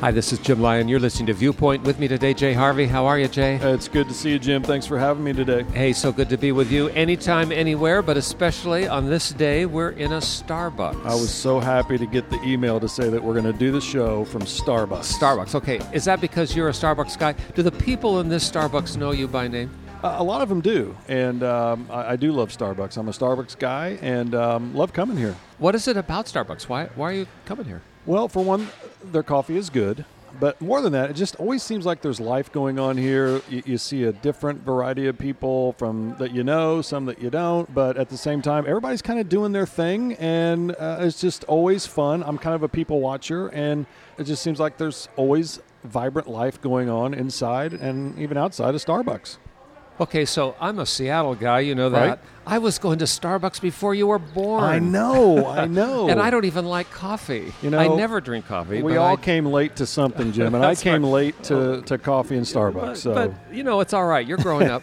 Hi, 0.00 0.10
this 0.10 0.30
is 0.30 0.38
Jim 0.40 0.60
Lyon. 0.60 0.88
You're 0.88 1.00
listening 1.00 1.26
to 1.28 1.32
Viewpoint 1.32 1.82
with 1.84 1.98
me 1.98 2.06
today, 2.06 2.34
Jay 2.34 2.52
Harvey. 2.52 2.86
How 2.86 3.06
are 3.06 3.18
you, 3.18 3.28
Jay? 3.28 3.58
Uh, 3.58 3.72
It's 3.72 3.88
good 3.88 4.06
to 4.08 4.14
see 4.14 4.30
you, 4.30 4.38
Jim. 4.38 4.62
Thanks 4.62 4.84
for 4.84 4.98
having 4.98 5.24
me 5.24 5.32
today. 5.32 5.62
Hey, 5.72 5.94
so 5.94 6.12
good 6.12 6.28
to 6.28 6.36
be 6.36 6.52
with 6.52 6.70
you 6.70 6.88
anytime, 6.90 7.50
anywhere, 7.50 8.02
but 8.02 8.18
especially 8.18 8.86
on 8.86 9.08
this 9.08 9.30
day, 9.30 9.64
we're 9.64 9.90
in 9.90 10.12
a 10.12 10.18
Starbucks. 10.18 11.02
I 11.06 11.14
was 11.14 11.32
so 11.32 11.58
happy 11.58 11.96
to 11.96 12.04
get 12.04 12.28
the 12.28 12.40
email 12.42 12.78
to 12.78 12.88
say 12.88 13.08
that 13.08 13.22
we're 13.22 13.32
going 13.32 13.50
to 13.50 13.58
do 13.58 13.72
the 13.72 13.80
show 13.80 14.26
from 14.26 14.42
Starbucks. 14.42 15.12
Starbucks. 15.18 15.54
Okay, 15.54 15.80
is 15.94 16.04
that 16.04 16.20
because 16.20 16.54
you're 16.54 16.68
a 16.68 16.72
Starbucks 16.72 17.18
guy? 17.18 17.32
Do 17.54 17.62
the 17.62 17.72
people 17.72 18.20
in 18.20 18.28
this 18.28 18.48
Starbucks 18.48 18.98
know 18.98 19.12
you 19.12 19.26
by 19.26 19.48
name? 19.48 19.70
Uh, 20.04 20.16
a 20.18 20.22
lot 20.22 20.42
of 20.42 20.50
them 20.50 20.60
do, 20.60 20.94
and 21.08 21.42
um, 21.42 21.88
I, 21.90 22.12
I 22.12 22.16
do 22.16 22.32
love 22.32 22.50
Starbucks. 22.50 22.98
I'm 22.98 23.08
a 23.08 23.12
Starbucks 23.12 23.58
guy 23.58 23.98
and 24.02 24.34
um, 24.34 24.74
love 24.74 24.92
coming 24.92 25.16
here. 25.16 25.34
What 25.58 25.74
is 25.74 25.88
it 25.88 25.96
about 25.96 26.26
Starbucks? 26.26 26.64
Why, 26.64 26.84
why 26.96 27.10
are 27.10 27.14
you 27.14 27.26
coming 27.46 27.64
here? 27.64 27.80
Well, 28.04 28.28
for 28.28 28.44
one, 28.44 28.68
their 29.12 29.22
coffee 29.22 29.56
is 29.56 29.70
good. 29.70 30.04
But 30.38 30.60
more 30.60 30.82
than 30.82 30.92
that, 30.92 31.10
it 31.10 31.14
just 31.14 31.36
always 31.36 31.62
seems 31.62 31.86
like 31.86 32.02
there's 32.02 32.20
life 32.20 32.52
going 32.52 32.78
on 32.78 32.98
here. 32.98 33.40
You, 33.48 33.62
you 33.64 33.78
see 33.78 34.04
a 34.04 34.12
different 34.12 34.62
variety 34.62 35.06
of 35.06 35.16
people 35.16 35.72
from 35.74 36.14
that 36.18 36.32
you 36.32 36.44
know, 36.44 36.82
some 36.82 37.06
that 37.06 37.22
you 37.22 37.30
don't. 37.30 37.72
But 37.74 37.96
at 37.96 38.10
the 38.10 38.18
same 38.18 38.42
time, 38.42 38.66
everybody's 38.66 39.02
kind 39.02 39.18
of 39.18 39.28
doing 39.28 39.52
their 39.52 39.66
thing, 39.66 40.14
and 40.14 40.72
uh, 40.72 40.98
it's 41.00 41.20
just 41.20 41.44
always 41.44 41.86
fun. 41.86 42.22
I'm 42.22 42.36
kind 42.36 42.54
of 42.54 42.62
a 42.62 42.68
people 42.68 43.00
watcher, 43.00 43.48
and 43.48 43.86
it 44.18 44.24
just 44.24 44.42
seems 44.42 44.60
like 44.60 44.76
there's 44.76 45.08
always 45.16 45.60
vibrant 45.84 46.28
life 46.28 46.60
going 46.60 46.90
on 46.90 47.14
inside 47.14 47.72
and 47.72 48.18
even 48.18 48.36
outside 48.36 48.74
of 48.74 48.84
Starbucks. 48.84 49.38
Okay, 49.98 50.26
so 50.26 50.54
I'm 50.60 50.78
a 50.78 50.86
Seattle 50.86 51.34
guy, 51.34 51.60
you 51.60 51.74
know 51.74 51.88
that. 51.88 52.08
Right. 52.08 52.18
I 52.46 52.58
was 52.58 52.78
going 52.78 52.98
to 52.98 53.06
Starbucks 53.06 53.60
before 53.60 53.94
you 53.94 54.06
were 54.06 54.18
born. 54.18 54.62
I 54.62 54.78
know, 54.78 55.46
I 55.46 55.64
know. 55.66 56.08
And 56.08 56.20
I 56.20 56.30
don't 56.30 56.44
even 56.44 56.66
like 56.66 56.90
coffee. 56.90 57.52
You 57.62 57.70
know, 57.70 57.78
I 57.78 57.88
never 57.88 58.20
drink 58.20 58.46
coffee. 58.46 58.82
We 58.82 58.96
all 58.98 59.14
I, 59.14 59.16
came 59.16 59.46
late 59.46 59.76
to 59.76 59.86
something, 59.86 60.32
Jim, 60.32 60.54
and 60.54 60.64
I 60.64 60.74
came 60.74 61.02
right. 61.02 61.10
late 61.10 61.42
to, 61.44 61.56
oh. 61.56 61.80
to 61.80 61.98
coffee 61.98 62.36
and 62.36 62.44
Starbucks. 62.44 62.74
But, 62.74 62.98
so 62.98 63.14
but, 63.14 63.54
you 63.54 63.62
know, 63.62 63.80
it's 63.80 63.94
all 63.94 64.06
right. 64.06 64.26
You're 64.26 64.38
growing 64.38 64.68
up. 64.68 64.82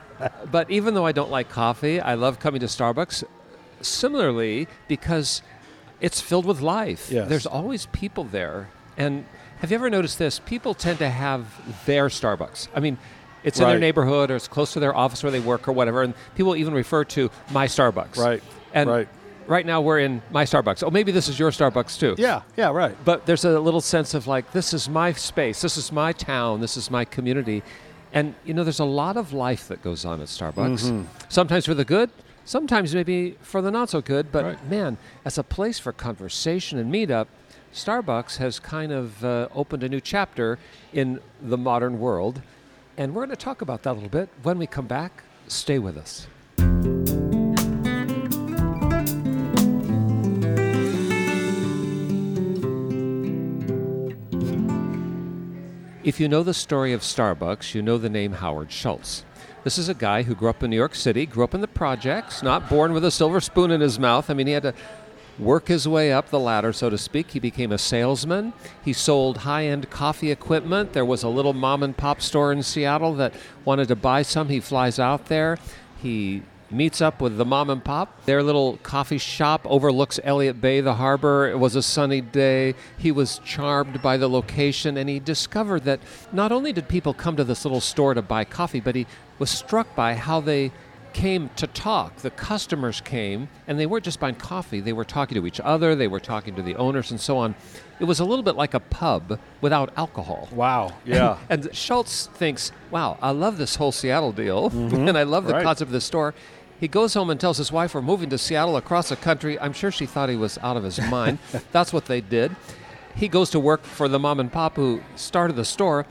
but 0.50 0.70
even 0.70 0.94
though 0.94 1.06
I 1.06 1.12
don't 1.12 1.30
like 1.30 1.50
coffee, 1.50 2.00
I 2.00 2.14
love 2.14 2.40
coming 2.40 2.60
to 2.60 2.66
Starbucks. 2.66 3.22
Similarly, 3.82 4.66
because 4.88 5.42
it's 6.00 6.20
filled 6.20 6.46
with 6.46 6.62
life. 6.62 7.10
Yes. 7.10 7.28
There's 7.28 7.46
always 7.46 7.86
people 7.86 8.24
there. 8.24 8.70
And 8.96 9.26
have 9.58 9.70
you 9.70 9.76
ever 9.76 9.90
noticed 9.90 10.18
this? 10.18 10.38
People 10.40 10.74
tend 10.74 10.98
to 10.98 11.08
have 11.08 11.46
their 11.86 12.08
Starbucks. 12.08 12.68
I 12.74 12.80
mean, 12.80 12.98
it's 13.44 13.60
in 13.60 13.66
their 13.68 13.78
neighborhood 13.78 14.30
or 14.30 14.36
it's 14.36 14.48
close 14.48 14.72
to 14.72 14.80
their 14.80 14.96
office 14.96 15.22
where 15.22 15.30
they 15.32 15.40
work 15.40 15.68
or 15.68 15.72
whatever. 15.72 16.02
And 16.02 16.14
people 16.34 16.56
even 16.56 16.74
refer 16.74 17.04
to 17.04 17.30
my 17.52 17.66
Starbucks. 17.66 18.16
Right, 18.16 18.42
And 18.72 18.88
right. 18.90 19.08
right 19.46 19.64
now 19.66 19.80
we're 19.82 20.00
in 20.00 20.22
my 20.30 20.44
Starbucks. 20.44 20.82
Oh, 20.82 20.90
maybe 20.90 21.12
this 21.12 21.28
is 21.28 21.38
your 21.38 21.50
Starbucks 21.50 21.98
too. 21.98 22.14
yeah, 22.18 22.42
yeah, 22.56 22.70
right. 22.70 22.96
But 23.04 23.26
there's 23.26 23.44
a 23.44 23.60
little 23.60 23.80
sense 23.80 24.14
of 24.14 24.26
like, 24.26 24.50
this 24.52 24.72
is 24.74 24.88
my 24.88 25.12
space, 25.12 25.60
this 25.60 25.76
is 25.76 25.92
my 25.92 26.12
town, 26.12 26.60
this 26.60 26.76
is 26.76 26.90
my 26.90 27.04
community. 27.04 27.62
And, 28.12 28.34
you 28.44 28.54
know, 28.54 28.62
there's 28.64 28.80
a 28.80 28.84
lot 28.84 29.16
of 29.16 29.32
life 29.32 29.68
that 29.68 29.82
goes 29.82 30.04
on 30.04 30.20
at 30.20 30.28
Starbucks. 30.28 30.84
Mm-hmm. 30.84 31.02
Sometimes 31.28 31.66
for 31.66 31.74
the 31.74 31.84
good, 31.84 32.10
sometimes 32.44 32.94
maybe 32.94 33.36
for 33.42 33.60
the 33.60 33.70
not 33.70 33.90
so 33.90 34.00
good. 34.00 34.30
But 34.30 34.44
Right. 34.44 34.68
man, 34.70 34.98
as 35.24 35.36
a 35.36 35.42
place 35.42 35.78
for 35.80 35.92
conversation 35.92 36.78
and 36.78 36.92
meetup, 36.92 37.26
Starbucks 37.72 38.36
has 38.36 38.60
kind 38.60 38.92
of 38.92 39.24
uh, 39.24 39.48
opened 39.52 39.82
a 39.82 39.88
new 39.88 40.00
chapter 40.00 40.60
in 40.92 41.18
the 41.42 41.58
modern 41.58 41.98
world. 41.98 42.40
And 42.96 43.14
we're 43.14 43.26
going 43.26 43.36
to 43.36 43.42
talk 43.42 43.60
about 43.60 43.82
that 43.82 43.92
a 43.92 43.94
little 43.94 44.08
bit 44.08 44.28
when 44.42 44.58
we 44.58 44.66
come 44.66 44.86
back. 44.86 45.24
Stay 45.48 45.78
with 45.78 45.96
us. 45.96 46.26
If 56.04 56.20
you 56.20 56.28
know 56.28 56.42
the 56.42 56.54
story 56.54 56.92
of 56.92 57.00
Starbucks, 57.00 57.74
you 57.74 57.82
know 57.82 57.96
the 57.96 58.10
name 58.10 58.32
Howard 58.32 58.70
Schultz. 58.70 59.24
This 59.64 59.78
is 59.78 59.88
a 59.88 59.94
guy 59.94 60.22
who 60.22 60.34
grew 60.34 60.50
up 60.50 60.62
in 60.62 60.68
New 60.70 60.76
York 60.76 60.94
City, 60.94 61.24
grew 61.24 61.42
up 61.42 61.54
in 61.54 61.62
the 61.62 61.66
projects, 61.66 62.42
not 62.42 62.68
born 62.68 62.92
with 62.92 63.06
a 63.06 63.10
silver 63.10 63.40
spoon 63.40 63.70
in 63.70 63.80
his 63.80 63.98
mouth. 63.98 64.28
I 64.28 64.34
mean, 64.34 64.46
he 64.46 64.52
had 64.52 64.64
to 64.64 64.74
work 65.38 65.68
his 65.68 65.86
way 65.88 66.12
up 66.12 66.30
the 66.30 66.40
ladder, 66.40 66.72
so 66.72 66.90
to 66.90 66.98
speak. 66.98 67.30
He 67.30 67.40
became 67.40 67.72
a 67.72 67.78
salesman. 67.78 68.52
He 68.84 68.92
sold 68.92 69.38
high 69.38 69.66
end 69.66 69.90
coffee 69.90 70.30
equipment. 70.30 70.92
There 70.92 71.04
was 71.04 71.22
a 71.22 71.28
little 71.28 71.52
mom 71.52 71.82
and 71.82 71.96
pop 71.96 72.20
store 72.20 72.52
in 72.52 72.62
Seattle 72.62 73.14
that 73.14 73.34
wanted 73.64 73.88
to 73.88 73.96
buy 73.96 74.22
some. 74.22 74.48
He 74.48 74.60
flies 74.60 74.98
out 74.98 75.26
there. 75.26 75.58
He 76.00 76.42
meets 76.70 77.00
up 77.00 77.20
with 77.20 77.36
the 77.36 77.44
mom 77.44 77.70
and 77.70 77.84
pop. 77.84 78.24
Their 78.24 78.42
little 78.42 78.78
coffee 78.82 79.18
shop 79.18 79.62
overlooks 79.64 80.18
Elliott 80.24 80.60
Bay, 80.60 80.80
the 80.80 80.94
harbor. 80.94 81.48
It 81.48 81.58
was 81.58 81.76
a 81.76 81.82
sunny 81.82 82.20
day. 82.20 82.74
He 82.98 83.12
was 83.12 83.40
charmed 83.44 84.02
by 84.02 84.16
the 84.16 84.28
location 84.28 84.96
and 84.96 85.08
he 85.08 85.20
discovered 85.20 85.84
that 85.84 86.00
not 86.32 86.52
only 86.52 86.72
did 86.72 86.88
people 86.88 87.14
come 87.14 87.36
to 87.36 87.44
this 87.44 87.64
little 87.64 87.80
store 87.80 88.14
to 88.14 88.22
buy 88.22 88.44
coffee, 88.44 88.80
but 88.80 88.94
he 88.94 89.06
was 89.38 89.50
struck 89.50 89.94
by 89.94 90.14
how 90.14 90.40
they 90.40 90.72
came 91.14 91.48
to 91.56 91.66
talk. 91.68 92.16
The 92.16 92.30
customers 92.30 93.00
came 93.00 93.48
and 93.66 93.78
they 93.80 93.86
weren't 93.86 94.04
just 94.04 94.20
buying 94.20 94.34
coffee, 94.34 94.80
they 94.80 94.92
were 94.92 95.04
talking 95.04 95.36
to 95.40 95.46
each 95.46 95.60
other, 95.60 95.94
they 95.94 96.08
were 96.08 96.20
talking 96.20 96.54
to 96.56 96.62
the 96.62 96.74
owners 96.76 97.10
and 97.10 97.20
so 97.20 97.38
on. 97.38 97.54
It 98.00 98.04
was 98.04 98.20
a 98.20 98.24
little 98.24 98.42
bit 98.42 98.56
like 98.56 98.74
a 98.74 98.80
pub 98.80 99.38
without 99.62 99.92
alcohol. 99.96 100.48
Wow. 100.52 100.92
Yeah. 101.06 101.38
And 101.48 101.74
Schultz 101.74 102.26
thinks, 102.26 102.72
wow, 102.90 103.16
I 103.22 103.30
love 103.30 103.56
this 103.56 103.76
whole 103.76 103.92
Seattle 103.92 104.32
deal, 104.32 104.70
mm-hmm. 104.70 105.08
and 105.08 105.16
I 105.16 105.22
love 105.22 105.46
the 105.46 105.54
Right. 105.54 105.62
concept 105.64 105.88
of 105.88 105.92
this 105.92 106.04
store. 106.04 106.34
He 106.80 106.88
goes 106.88 107.14
home 107.14 107.30
and 107.30 107.40
tells 107.40 107.56
his 107.56 107.70
wife, 107.70 107.94
We're 107.94 108.02
moving 108.02 108.28
to 108.30 108.36
Seattle 108.38 108.76
across 108.76 109.08
the 109.08 109.16
country. 109.16 109.58
I'm 109.60 109.72
sure 109.72 109.90
she 109.92 110.06
thought 110.06 110.28
he 110.28 110.36
was 110.36 110.58
out 110.58 110.76
of 110.76 110.82
his 110.82 111.00
mind. 111.10 111.38
That's 111.70 111.92
what 111.92 112.06
they 112.06 112.20
did. 112.20 112.54
He 113.14 113.28
goes 113.28 113.48
to 113.50 113.60
work 113.60 113.84
for 113.84 114.08
the 114.08 114.18
mom 114.18 114.40
and 114.40 114.50
pop 114.52 114.74
who 114.74 115.00
started 115.14 115.54
the 115.54 115.64
store. 115.64 116.04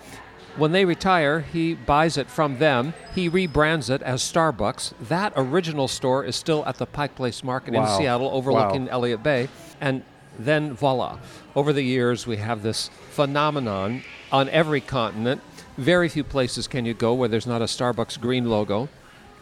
When 0.55 0.71
they 0.71 0.85
retire, 0.85 1.39
he 1.39 1.73
buys 1.73 2.15
it 2.15 2.29
from 2.29 2.59
them. 2.59 2.93
He 3.15 3.27
rebrands 3.27 3.89
it 3.89 4.03
as 4.03 4.21
Starbucks. 4.21 4.93
That 5.01 5.33
original 5.35 5.87
store 5.87 6.23
is 6.23 6.35
still 6.35 6.63
at 6.65 6.77
the 6.77 6.85
Pike 6.85 7.15
Place 7.15 7.43
Market 7.43 7.73
in 7.73 7.87
Seattle, 7.87 8.29
overlooking 8.31 8.87
Elliott 8.87 9.23
Bay. 9.23 9.49
And 9.81 10.03
then 10.37 10.73
voila. 10.73 11.19
Over 11.55 11.73
the 11.73 11.81
years, 11.81 12.27
we 12.27 12.37
have 12.37 12.61
this 12.61 12.89
phenomenon 13.11 14.03
on 14.31 14.47
every 14.49 14.81
continent. 14.81 15.41
Very 15.77 16.07
few 16.07 16.23
places 16.23 16.67
can 16.67 16.85
you 16.85 16.93
go 16.93 17.13
where 17.13 17.29
there's 17.29 17.47
not 17.47 17.61
a 17.61 17.65
Starbucks 17.65 18.19
green 18.19 18.49
logo. 18.49 18.89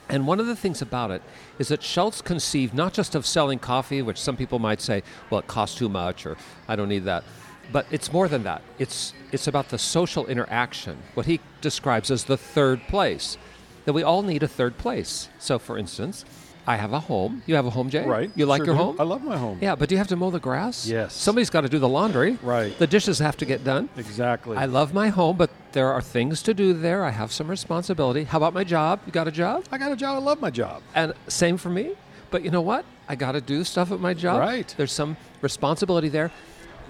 And 0.07 0.27
one 0.27 0.39
of 0.39 0.47
the 0.47 0.55
things 0.55 0.81
about 0.81 1.11
it 1.11 1.21
is 1.57 1.69
that 1.69 1.83
Schultz 1.83 2.21
conceived 2.21 2.73
not 2.73 2.93
just 2.93 3.15
of 3.15 3.25
selling 3.25 3.59
coffee, 3.59 4.01
which 4.01 4.17
some 4.17 4.35
people 4.35 4.59
might 4.59 4.81
say, 4.81 5.03
well, 5.29 5.39
it 5.39 5.47
costs 5.47 5.77
too 5.77 5.87
much 5.87 6.25
or 6.25 6.35
I 6.67 6.75
don't 6.75 6.89
need 6.89 7.05
that. 7.05 7.23
But 7.71 7.85
it's 7.91 8.11
more 8.11 8.27
than 8.27 8.43
that. 8.43 8.61
It's, 8.79 9.13
it's 9.31 9.47
about 9.47 9.69
the 9.69 9.77
social 9.77 10.25
interaction, 10.27 10.97
what 11.13 11.25
he 11.25 11.39
describes 11.61 12.11
as 12.11 12.25
the 12.25 12.37
third 12.37 12.81
place, 12.87 13.37
that 13.85 13.93
we 13.93 14.03
all 14.03 14.21
need 14.23 14.43
a 14.43 14.47
third 14.47 14.77
place. 14.77 15.29
So, 15.39 15.57
for 15.57 15.77
instance, 15.77 16.25
I 16.67 16.75
have 16.75 16.93
a 16.93 16.99
home. 16.99 17.41
You 17.47 17.55
have 17.55 17.65
a 17.65 17.69
home, 17.71 17.89
Jay? 17.89 18.05
Right. 18.05 18.29
You 18.35 18.45
like 18.45 18.59
Sure 18.59 18.67
your 18.67 18.75
do. 18.75 18.83
home? 18.83 18.95
I 18.99 19.03
love 19.03 19.23
my 19.23 19.37
home. 19.37 19.57
Yeah, 19.61 19.75
but 19.75 19.89
do 19.89 19.95
you 19.95 19.99
have 19.99 20.09
to 20.09 20.15
mow 20.15 20.29
the 20.29 20.39
grass? 20.39 20.85
Yes. 20.85 21.13
Somebody's 21.13 21.49
got 21.49 21.61
to 21.61 21.69
do 21.69 21.79
the 21.79 21.89
laundry. 21.89 22.37
Right. 22.43 22.77
The 22.77 22.85
dishes 22.87 23.17
have 23.19 23.35
to 23.37 23.45
get 23.45 23.63
done. 23.63 23.89
Exactly. 23.97 24.57
I 24.57 24.65
love 24.65 24.93
my 24.93 25.09
home, 25.09 25.37
but 25.37 25.49
there 25.71 25.91
are 25.91 26.01
things 26.01 26.43
to 26.43 26.53
do 26.53 26.73
there. 26.73 27.03
I 27.03 27.09
have 27.09 27.31
some 27.31 27.47
responsibility. 27.47 28.25
How 28.25 28.37
about 28.37 28.53
my 28.53 28.63
job? 28.63 28.99
You 29.05 29.11
got 29.11 29.27
a 29.27 29.31
job? 29.31 29.65
I 29.71 29.77
got 29.79 29.91
a 29.91 29.95
job. 29.95 30.17
I 30.17 30.19
love 30.21 30.39
my 30.39 30.51
job. 30.51 30.83
And 30.93 31.13
same 31.27 31.57
for 31.57 31.69
me. 31.69 31.93
But 32.29 32.43
you 32.43 32.51
know 32.51 32.61
what? 32.61 32.85
I 33.09 33.15
got 33.15 33.31
to 33.33 33.41
do 33.41 33.63
stuff 33.63 33.91
at 33.91 33.99
my 33.99 34.13
job. 34.13 34.39
Right. 34.39 34.73
There's 34.77 34.91
some 34.93 35.17
responsibility 35.41 36.09
there. 36.09 36.31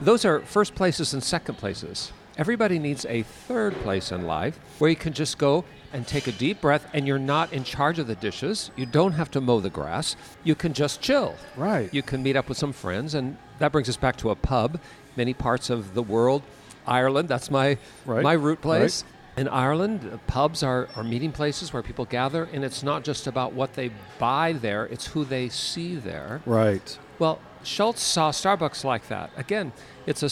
Those 0.01 0.25
are 0.25 0.39
first 0.39 0.73
places 0.73 1.13
and 1.13 1.23
second 1.23 1.55
places. 1.55 2.11
Everybody 2.37 2.79
needs 2.79 3.05
a 3.05 3.21
third 3.21 3.75
place 3.83 4.11
in 4.11 4.23
life 4.25 4.59
where 4.79 4.89
you 4.89 4.95
can 4.95 5.13
just 5.13 5.37
go 5.37 5.63
and 5.93 6.07
take 6.07 6.25
a 6.25 6.31
deep 6.31 6.59
breath 6.59 6.87
and 6.93 7.05
you're 7.05 7.19
not 7.19 7.53
in 7.53 7.63
charge 7.63 7.99
of 7.99 8.07
the 8.07 8.15
dishes. 8.15 8.71
You 8.75 8.87
don't 8.87 9.11
have 9.11 9.29
to 9.31 9.41
mow 9.41 9.59
the 9.59 9.69
grass. 9.69 10.15
You 10.43 10.55
can 10.55 10.73
just 10.73 11.01
chill. 11.01 11.35
Right. 11.55 11.93
You 11.93 12.01
can 12.01 12.23
meet 12.23 12.35
up 12.35 12.49
with 12.49 12.57
some 12.57 12.73
friends 12.73 13.13
and 13.13 13.37
that 13.59 13.71
brings 13.71 13.89
us 13.89 13.97
back 13.97 14.15
to 14.17 14.31
a 14.31 14.35
pub. 14.35 14.79
Many 15.15 15.35
parts 15.35 15.69
of 15.69 15.93
the 15.93 16.01
world, 16.01 16.41
Ireland, 16.87 17.29
that's 17.29 17.51
my 17.51 17.77
Right. 18.05 18.23
my 18.23 18.33
root 18.33 18.61
place. 18.61 19.03
In 19.37 19.47
Ireland, 19.47 20.09
uh, 20.11 20.17
pubs 20.27 20.63
are, 20.63 20.87
are 20.95 21.03
meeting 21.03 21.31
places 21.31 21.71
where 21.71 21.81
people 21.81 22.03
gather, 22.05 22.49
and 22.51 22.65
it's 22.65 22.83
not 22.83 23.03
just 23.03 23.27
about 23.27 23.53
what 23.53 23.73
they 23.75 23.91
buy 24.19 24.51
there, 24.53 24.85
it's 24.87 25.05
who 25.07 25.23
they 25.23 25.47
see 25.47 25.95
there. 25.95 26.41
Right. 26.45 26.97
Well, 27.17 27.39
Schultz 27.63 28.01
saw 28.01 28.31
Starbucks 28.31 28.83
like 28.83 29.07
that. 29.09 29.31
Again, 29.37 29.71
it's 30.05 30.23
a, 30.23 30.29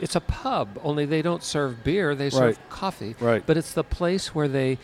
it's 0.00 0.16
a 0.16 0.20
pub, 0.20 0.78
only 0.82 1.04
they 1.04 1.22
don't 1.22 1.42
serve 1.42 1.84
beer, 1.84 2.14
they 2.14 2.30
serve 2.30 2.56
Right. 2.56 2.70
coffee. 2.70 3.14
Right. 3.20 3.44
But 3.46 3.56
it's 3.56 3.72
the 3.72 3.84
place 3.84 4.34
where 4.34 4.48
they 4.48 4.78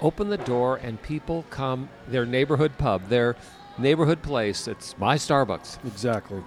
open 0.00 0.28
the 0.28 0.36
door 0.36 0.76
and 0.76 1.00
people 1.02 1.44
come, 1.50 1.88
their 2.08 2.26
neighborhood 2.26 2.76
pub, 2.78 3.08
their 3.08 3.36
neighborhood 3.78 4.22
place. 4.22 4.68
It's 4.68 4.96
my 4.98 5.16
Starbucks. 5.16 5.84
Exactly. 5.86 6.42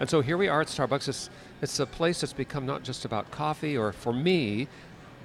And 0.00 0.10
so 0.10 0.20
here 0.20 0.36
we 0.36 0.48
are 0.48 0.60
at 0.60 0.66
Starbucks. 0.66 1.08
It's, 1.08 1.30
it's 1.62 1.80
a 1.80 1.86
place 1.86 2.20
that's 2.20 2.34
become 2.34 2.66
not 2.66 2.82
just 2.82 3.04
about 3.06 3.30
coffee 3.30 3.76
or, 3.78 3.92
for 3.92 4.12
me, 4.12 4.68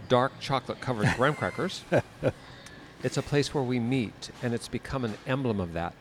dark 0.08 0.32
chocolate 0.40 0.80
covered 0.80 1.10
graham 1.18 1.36
crackers. 1.36 1.84
It's 3.04 3.18
a 3.18 3.22
place 3.24 3.54
where 3.54 3.64
we 3.64 3.80
meet, 3.80 4.30
and 4.44 4.54
it's 4.54 4.68
become 4.68 5.04
an 5.04 5.16
emblem 5.26 5.60
of 5.60 5.74
that. 5.74 5.94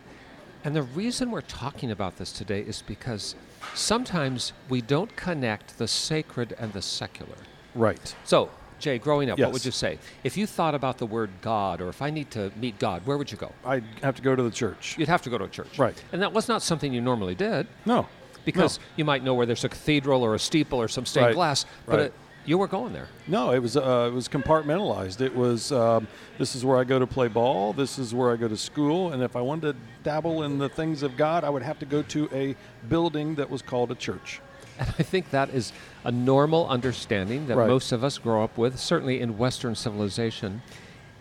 And 0.65 0.77
the 0.77 0.83
reason 0.83 1.31
we're 1.31 1.41
talking 1.43 1.91
about 1.91 2.17
this 2.17 2.33
today 2.33 2.61
is 2.61 2.83
because 2.83 3.35
sometimes 3.75 4.53
we 4.69 4.81
don't 4.83 5.15
connect 5.17 5.79
the 5.79 5.89
sacred 5.89 6.55
and 6.59 6.73
the 6.73 6.83
secular. 6.83 7.37
Right. 7.75 8.15
So, 8.25 8.51
Jay, 8.79 8.99
growing 8.99 9.31
up, 9.31 9.39
Yes. 9.39 9.47
what 9.47 9.53
would 9.55 9.65
you 9.65 9.71
say? 9.71 9.99
If 10.25 10.37
you 10.37 10.47
thought 10.47 10.75
about 10.75 10.99
the 10.99 11.07
word 11.07 11.31
God, 11.41 11.81
or 11.81 11.89
if 11.89 12.03
I 12.03 12.11
need 12.11 12.31
to 12.33 12.51
meet 12.57 12.79
God, 12.79 13.07
where 13.07 13.17
would 13.17 13.31
you 13.31 13.39
go? 13.39 13.53
I'd 13.65 13.85
have 14.03 14.17
to 14.17 14.23
go 14.23 14.35
to 14.37 14.43
the 14.43 14.51
church. 14.51 14.97
You'd 14.99 15.09
have 15.09 15.23
to 15.23 15.31
go 15.31 15.39
to 15.39 15.45
a 15.45 15.49
church. 15.49 15.79
Right. 15.79 16.03
And 16.13 16.21
that 16.23 16.33
was 16.33 16.49
not 16.49 16.63
something 16.63 16.93
you 16.93 17.01
normally 17.01 17.35
did 17.35 17.67
No. 17.87 18.07
because 18.45 18.79
No. 18.79 18.85
you 18.97 19.05
might 19.05 19.23
know 19.25 19.35
where 19.35 19.47
there's 19.47 19.65
a 19.65 19.69
cathedral 19.69 20.23
or 20.23 20.35
a 20.35 20.39
steeple 20.39 20.81
or 20.81 20.89
some 20.89 21.07
stained 21.07 21.27
Right. 21.27 21.35
glass, 21.35 21.65
but 21.87 21.99
Right. 22.01 22.13
You 22.47 22.59
were 22.59 22.67
going 22.67 22.93
there. 22.93 23.09
No, 23.27 23.53
it 23.53 23.59
was 23.61 23.77
uh, 23.77 24.09
it 24.11 24.15
was 24.15 24.29
compartmentalized. 24.29 25.21
It 25.21 25.35
was 25.35 25.73
um, 25.73 26.07
this 26.39 26.55
is 26.55 26.65
where 26.65 26.79
I 26.79 26.85
go 26.85 26.99
to 26.99 27.07
play 27.07 27.29
ball. 27.29 27.73
This 27.73 27.99
is 27.99 28.15
where 28.15 28.33
I 28.33 28.37
go 28.37 28.49
to 28.49 28.57
school. 28.57 29.13
And 29.13 29.23
if 29.23 29.37
I 29.37 29.41
wanted 29.41 29.73
to 29.73 29.77
dabble 30.03 30.43
in 30.45 30.59
the 30.59 30.69
things 30.69 31.03
of 31.03 31.17
God, 31.17 31.45
I 31.45 31.51
would 31.51 31.63
have 31.63 31.79
to 31.81 31.87
go 31.87 32.03
to 32.03 32.29
a 32.33 32.57
building 32.89 33.35
that 33.37 33.49
was 33.51 33.63
called 33.63 33.91
a 33.91 33.95
church. 33.95 34.41
And 34.79 34.89
I 34.99 35.03
think 35.03 35.31
that 35.31 35.51
is 35.51 35.73
a 36.05 36.11
normal 36.11 36.67
understanding 36.69 37.47
that 37.49 37.57
Right. 37.59 37.69
most 37.69 37.93
of 37.93 38.03
us 38.03 38.17
grow 38.17 38.43
up 38.43 38.57
with, 38.57 38.79
certainly 38.79 39.21
in 39.21 39.37
Western 39.37 39.75
civilization. 39.75 40.63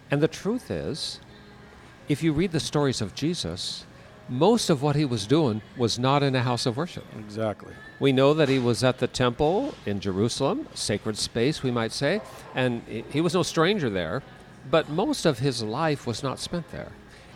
And 0.09 0.21
the 0.21 0.29
truth 0.29 0.71
is, 0.71 1.19
if 2.07 2.23
you 2.23 2.31
read 2.31 2.53
the 2.53 2.59
stories 2.61 3.01
of 3.01 3.13
Jesus, 3.13 3.85
most 4.29 4.69
of 4.69 4.81
what 4.81 4.95
he 4.95 5.05
was 5.05 5.25
doing 5.25 5.61
was 5.75 5.97
not 5.97 6.23
in 6.23 6.35
a 6.35 6.43
house 6.43 6.65
of 6.65 6.77
worship. 6.77 7.05
Exactly. 7.17 7.73
We 7.99 8.11
know 8.11 8.33
that 8.33 8.47
he 8.47 8.59
was 8.59 8.83
at 8.83 8.99
the 8.99 9.07
temple 9.07 9.73
in 9.85 9.99
Jerusalem, 9.99 10.67
sacred 10.73 11.17
space, 11.17 11.63
we 11.63 11.71
might 11.71 11.91
say, 11.91 12.21
and 12.55 12.83
he- 12.87 13.21
was 13.21 13.33
no 13.33 13.43
stranger 13.43 13.89
there, 13.89 14.23
but 14.69 14.89
most 14.89 15.25
of 15.25 15.39
his 15.39 15.63
life 15.63 16.05
was 16.05 16.23
not 16.23 16.39
spent 16.39 16.71
there. 16.71 16.91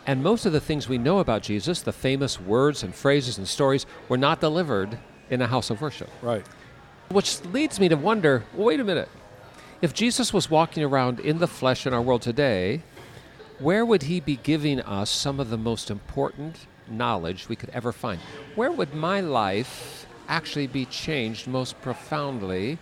And 0.05 0.21
most 0.21 0.45
of 0.45 0.53
the 0.53 0.59
things 0.59 0.87
we 0.87 0.97
know 0.97 1.19
about 1.19 1.41
Jesus, 1.41 1.81
the 1.81 1.91
famous 1.93 2.39
words 2.39 2.83
and 2.83 2.93
phrases 2.93 3.37
and 3.37 3.47
stories, 3.47 3.85
were 4.07 4.17
not 4.17 4.39
delivered 4.39 4.99
in 5.29 5.41
a 5.41 5.47
house 5.47 5.69
of 5.69 5.81
worship. 5.81 6.09
Right. 6.21 6.45
Which 7.09 7.43
leads 7.45 7.79
me 7.79 7.89
to 7.89 7.95
wonder 7.95 8.43
well, 8.53 8.67
wait 8.67 8.79
a 8.79 8.83
minute. 8.83 9.09
If 9.81 9.93
Jesus 9.93 10.33
was 10.33 10.49
walking 10.49 10.83
around 10.83 11.19
in 11.19 11.39
the 11.39 11.47
flesh 11.47 11.85
in 11.85 11.93
our 11.93 12.01
world 12.01 12.21
today, 12.21 12.83
where 13.59 13.85
would 13.85 14.03
he 14.03 14.19
be 14.19 14.35
giving 14.37 14.79
us 14.81 15.09
some 15.09 15.39
of 15.39 15.49
the 15.49 15.57
most 15.57 15.89
important 15.91 16.67
knowledge 16.97 17.49
we 17.49 17.55
could 17.55 17.69
ever 17.69 17.91
find? 17.91 18.19
Where 18.55 18.71
would 18.71 18.93
my 18.93 19.21
life 19.21 20.05
actually 20.27 20.67
be 20.67 20.85
changed 20.85 21.47
most 21.47 21.81
profoundly? 21.81 22.77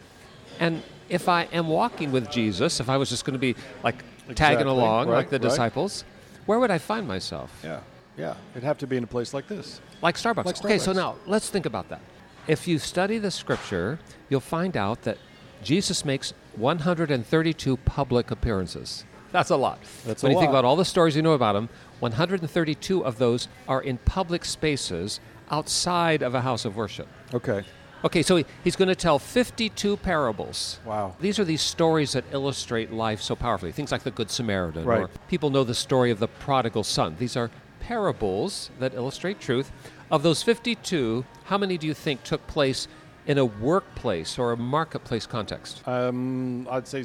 And 0.60 0.84
if 1.10 1.28
I 1.28 1.44
am 1.52 1.68
walking 1.68 2.12
with 2.12 2.30
Jesus, 2.32 2.80
if 2.80 2.90
I 2.90 2.98
was 2.98 3.10
just 3.10 3.26
going 3.26 3.34
to 3.34 3.40
be 3.40 3.56
like 3.84 4.04
tagging 4.36 4.60
Exactly. 4.62 4.72
along 4.72 5.08
Right, 5.08 5.16
like 5.18 5.30
the 5.30 5.40
right. 5.40 5.50
disciples, 5.50 6.04
where 6.46 6.60
would 6.60 6.72
I 6.72 6.78
find 6.78 7.08
myself? 7.08 7.60
Yeah. 7.64 7.80
Yeah. 8.18 8.36
It'd 8.54 8.64
have 8.64 8.78
to 8.80 8.88
be 8.88 8.98
in 8.98 9.04
a 9.04 9.08
place 9.08 9.34
like 9.34 9.48
this. 9.48 9.82
Like 10.02 10.16
Starbucks. 10.16 10.46
Like 10.46 10.66
Okay, 10.66 10.78
so 10.78 10.92
now 10.92 11.16
let's 11.26 11.50
think 11.50 11.66
about 11.66 11.90
that. 11.90 12.02
If 12.48 12.68
you 12.68 12.80
study 12.80 13.18
the 13.18 13.32
scripture, 13.32 14.00
you'll 14.30 14.40
find 14.40 14.76
out 14.76 15.04
that 15.04 15.18
Jesus 15.64 16.04
makes 16.04 16.34
132 16.56 17.78
public 17.78 18.32
appearances. 18.32 19.06
That's 19.32 19.50
a 19.50 19.56
lot. 19.56 19.80
That's 20.06 20.24
when 20.24 20.32
you 20.32 20.38
think 20.40 20.50
about 20.50 20.66
all 20.66 20.76
the 20.76 20.86
stories 20.86 21.16
you 21.16 21.22
know 21.22 21.34
about 21.34 21.56
him, 21.56 21.70
132 22.00 23.06
of 23.06 23.18
those 23.18 23.48
are 23.68 23.82
in 23.82 23.98
public 24.00 24.44
spaces 24.46 25.20
outside 25.50 26.22
of 26.22 26.34
a 26.36 26.42
house 26.42 26.66
of 26.66 26.76
worship. 26.76 27.08
Okay. 27.34 27.64
Okay, 28.04 28.24
so 28.24 28.38
he- 28.38 28.46
he's 28.64 28.76
going 28.76 28.88
to 28.90 28.96
tell 28.96 29.20
52 29.20 29.96
parables. 29.98 30.80
Wow. 30.86 31.16
These 31.20 31.38
are 31.40 31.44
these 31.46 31.62
stories 31.62 32.14
that 32.14 32.24
illustrate 32.32 32.92
life 32.92 33.22
so 33.22 33.36
powerfully. 33.36 33.72
Things 33.72 33.92
like 33.92 34.04
the 34.04 34.12
Good 34.12 34.32
Samaritan, 34.32 34.86
Right. 34.86 35.02
or 35.02 35.10
people 35.28 35.50
know 35.52 35.64
the 35.64 35.76
story 35.76 36.10
of 36.10 36.20
the 36.20 36.28
prodigal 36.28 36.84
son. 36.84 37.16
These 37.20 37.38
are 37.38 37.52
parables 37.80 38.72
that 38.80 38.94
illustrate 38.96 39.40
truth. 39.40 39.72
Of 40.10 40.24
those 40.24 40.42
52, 40.42 41.26
how 41.46 41.58
many 41.58 41.78
do 41.78 41.86
you 41.86 41.94
think 41.94 42.24
took 42.24 42.46
place 42.48 42.88
in 43.28 43.38
a 43.38 43.46
workplace 43.46 44.40
or 44.40 44.52
a 44.52 44.58
marketplace 44.58 45.28
context? 45.28 45.88
Um, 45.88 46.68
I'd 46.72 46.88
say 46.88 47.04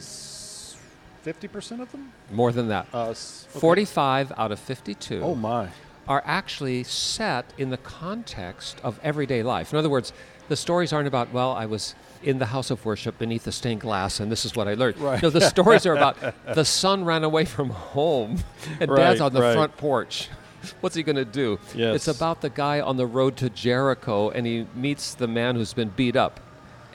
fifty 1.26 1.48
percent 1.48 1.80
of 1.82 1.90
them. 1.90 2.12
More 2.30 2.52
than 2.52 2.68
that. 2.68 2.86
Uh, 2.94 3.06
okay. 3.08 3.14
45 3.58 4.32
out 4.36 4.52
of 4.52 4.60
52 4.60 5.22
Oh 5.24 5.34
my. 5.34 5.68
are 6.06 6.22
actually 6.24 6.84
set 6.84 7.52
in 7.58 7.70
the 7.70 7.76
context 7.78 8.80
of 8.84 9.00
everyday 9.02 9.42
life. 9.42 9.72
In 9.72 9.78
other 9.78 9.90
words, 9.90 10.12
the 10.48 10.54
stories 10.54 10.92
aren't 10.92 11.08
about, 11.08 11.32
well, 11.32 11.50
I 11.50 11.66
was 11.66 11.96
in 12.22 12.38
the 12.38 12.46
house 12.46 12.70
of 12.70 12.84
worship 12.86 13.18
beneath 13.18 13.42
the 13.42 13.50
stained 13.50 13.80
glass 13.80 14.20
and 14.20 14.30
this 14.30 14.44
is 14.44 14.54
what 14.54 14.68
I 14.68 14.74
learned. 14.74 14.98
Right. 14.98 15.20
No, 15.20 15.28
the 15.30 15.40
stories 15.54 15.84
are 15.84 15.96
about 15.96 16.16
the 16.54 16.64
son 16.64 17.04
ran 17.04 17.24
away 17.24 17.44
from 17.44 17.70
home 17.70 18.38
and 18.80 18.88
Right, 18.88 18.98
dad's 18.98 19.20
on 19.20 19.32
the 19.32 19.40
right. 19.42 19.54
front 19.54 19.76
porch. 19.76 20.28
What's 20.80 20.94
he 20.94 21.02
going 21.02 21.16
to 21.16 21.24
do? 21.24 21.58
Yes. 21.74 21.96
It's 21.96 22.08
about 22.16 22.40
the 22.40 22.50
guy 22.50 22.80
on 22.80 22.96
the 22.96 23.06
road 23.06 23.36
to 23.38 23.50
Jericho 23.50 24.30
and 24.30 24.46
he 24.46 24.66
meets 24.76 25.14
the 25.14 25.26
man 25.26 25.56
who's 25.56 25.72
been 25.74 25.88
beat 25.90 26.14
up 26.14 26.38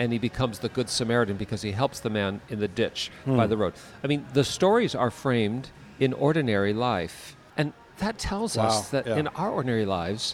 and 0.01 0.12
he 0.12 0.18
becomes 0.18 0.57
the 0.59 0.69
good 0.69 0.89
Samaritan 0.89 1.38
because 1.38 1.62
he 1.62 1.74
helps 1.74 2.00
the 2.00 2.09
man 2.09 2.42
in 2.50 2.59
the 2.59 2.68
ditch 2.68 3.12
Hmm. 3.25 3.38
by 3.38 3.45
the 3.45 3.56
road. 3.56 3.74
I 4.03 4.07
mean, 4.07 4.25
the 4.33 4.44
stories 4.44 4.95
are 4.95 5.12
framed 5.12 5.69
in 6.00 6.12
ordinary 6.13 6.74
life. 6.74 7.36
And 7.56 7.74
that 8.00 8.18
tells 8.18 8.57
Wow, 8.57 8.65
us 8.65 8.89
that 8.89 9.06
yeah. 9.06 9.18
in 9.18 9.27
our 9.27 9.51
ordinary 9.51 9.86
lives, 9.86 10.33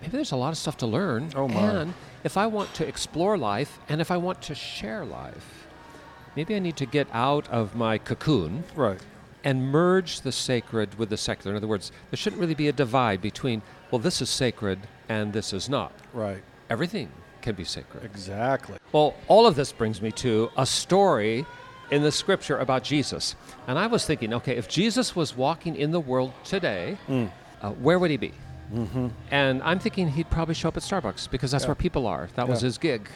maybe 0.00 0.12
there's 0.16 0.32
a 0.32 0.36
lot 0.36 0.48
of 0.54 0.56
stuff 0.56 0.78
to 0.78 0.86
learn. 0.86 1.28
Oh, 1.36 1.48
my. 1.48 1.60
And 1.60 1.94
if 2.24 2.38
I 2.38 2.46
want 2.46 2.72
to 2.78 2.88
explore 2.88 3.36
life 3.36 3.78
and 3.90 4.00
if 4.00 4.10
I 4.10 4.16
want 4.16 4.40
to 4.48 4.54
share 4.54 5.04
life, 5.04 5.66
maybe 6.34 6.54
I 6.56 6.58
need 6.58 6.76
to 6.78 6.86
get 6.86 7.06
out 7.12 7.46
of 7.50 7.74
my 7.76 7.98
cocoon 7.98 8.64
Right. 8.74 9.00
and 9.44 9.70
merge 9.70 10.22
the 10.22 10.32
sacred 10.32 10.98
with 10.98 11.10
the 11.10 11.18
secular. 11.18 11.52
In 11.52 11.58
other 11.58 11.68
words, 11.68 11.92
there 12.10 12.16
shouldn't 12.16 12.40
really 12.40 12.54
be 12.54 12.68
a 12.68 12.72
divide 12.72 13.20
between, 13.20 13.60
well, 13.90 13.98
this 13.98 14.22
is 14.22 14.30
sacred 14.30 14.78
and 15.10 15.34
this 15.34 15.52
is 15.52 15.68
not. 15.68 15.92
Right. 16.14 16.42
Everything 16.70 17.10
can 17.44 17.54
be 17.54 17.62
sacred. 17.64 18.02
Exactly. 18.04 18.78
Well, 18.92 19.14
all 19.28 19.46
of 19.46 19.54
this 19.54 19.70
brings 19.70 20.00
me 20.02 20.10
to 20.12 20.50
a 20.56 20.64
story 20.66 21.44
in 21.90 22.02
the 22.02 22.10
scripture 22.10 22.58
about 22.58 22.82
Jesus. 22.82 23.36
And 23.68 23.78
I 23.78 23.86
was 23.86 24.04
thinking, 24.06 24.32
okay, 24.34 24.56
if 24.56 24.66
Jesus 24.68 25.14
was 25.14 25.36
walking 25.36 25.76
in 25.76 25.90
the 25.92 26.00
world 26.00 26.32
today, 26.42 26.96
Hmm. 27.06 27.26
uh, 27.62 27.70
where 27.72 27.98
would 27.98 28.10
he 28.10 28.16
be? 28.16 28.32
Mm-hmm. 28.72 29.08
And 29.30 29.62
I'm 29.62 29.78
thinking 29.78 30.08
he'd 30.08 30.30
probably 30.30 30.54
show 30.54 30.68
up 30.68 30.76
at 30.78 30.82
Starbucks 30.82 31.30
because 31.30 31.50
that's 31.50 31.64
Yeah. 31.64 31.68
where 31.68 31.74
people 31.86 32.06
are. 32.06 32.28
That 32.34 32.48
was 32.48 32.62
his 32.62 32.78
gig. 32.78 33.08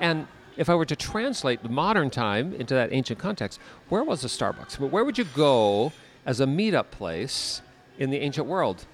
And 0.00 0.26
if 0.56 0.70
I 0.70 0.74
were 0.76 0.84
to 0.86 0.96
translate 0.96 1.62
the 1.64 1.68
modern 1.68 2.08
time 2.08 2.54
into 2.54 2.74
that 2.74 2.92
ancient 2.92 3.18
context, 3.18 3.58
where 3.88 4.04
was 4.04 4.20
the 4.22 4.28
Starbucks? 4.28 4.78
But 4.78 4.88
where 4.92 5.04
would 5.04 5.18
you 5.18 5.24
go 5.34 5.90
as 6.24 6.38
a 6.40 6.46
meetup 6.46 6.90
place 6.92 7.60
in 7.98 8.10
the 8.10 8.18
ancient 8.18 8.46
world? 8.46 8.86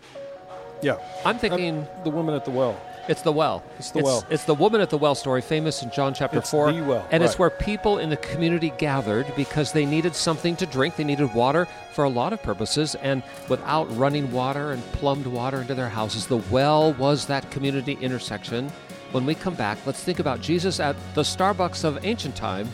Yeah. 0.82 0.96
I'm 1.26 1.38
thinking 1.38 1.86
the 2.04 2.10
woman 2.10 2.34
at 2.34 2.44
the 2.46 2.50
well. 2.52 2.80
It's 3.08 3.22
the 3.22 3.32
well. 3.32 3.62
It's 3.78 3.90
the 3.90 4.02
well. 4.02 4.24
It's 4.30 4.44
the 4.44 4.54
woman 4.54 4.80
at 4.80 4.90
the 4.90 4.98
well 4.98 5.14
story, 5.14 5.40
famous 5.40 5.82
in 5.82 5.90
John 5.90 6.12
chapter 6.14 6.38
It's 6.38 6.50
4. 6.50 6.72
the 6.72 6.82
well, 6.82 7.08
and 7.10 7.22
it's 7.22 7.38
where 7.38 7.50
people 7.50 7.98
in 7.98 8.10
the 8.10 8.16
community 8.18 8.72
gathered 8.78 9.26
because 9.34 9.72
they 9.72 9.86
needed 9.86 10.14
something 10.14 10.54
to 10.56 10.66
drink. 10.66 10.96
They 10.96 11.04
needed 11.04 11.32
water 11.34 11.66
for 11.92 12.04
a 12.04 12.08
lot 12.08 12.32
of 12.32 12.42
purposes. 12.42 12.94
And 12.96 13.22
without 13.48 13.84
running 13.96 14.30
water 14.30 14.72
and 14.72 14.82
plumbed 14.92 15.26
water 15.26 15.60
into 15.62 15.74
their 15.74 15.88
houses, 15.88 16.26
the 16.26 16.36
well 16.50 16.92
was 16.94 17.26
that 17.26 17.50
community 17.50 17.94
intersection. 18.00 18.70
When 19.12 19.24
we 19.24 19.34
come 19.34 19.54
back, 19.54 19.78
let's 19.86 20.04
think 20.04 20.18
about 20.18 20.42
Jesus 20.42 20.78
at 20.78 20.94
the 21.14 21.22
Starbucks 21.22 21.84
of 21.84 22.04
ancient 22.04 22.36
time 22.36 22.68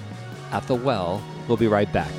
at 0.50 0.66
the 0.66 0.74
well. 0.74 1.22
We'll 1.46 1.56
be 1.56 1.68
right 1.68 1.90
back. 1.92 2.10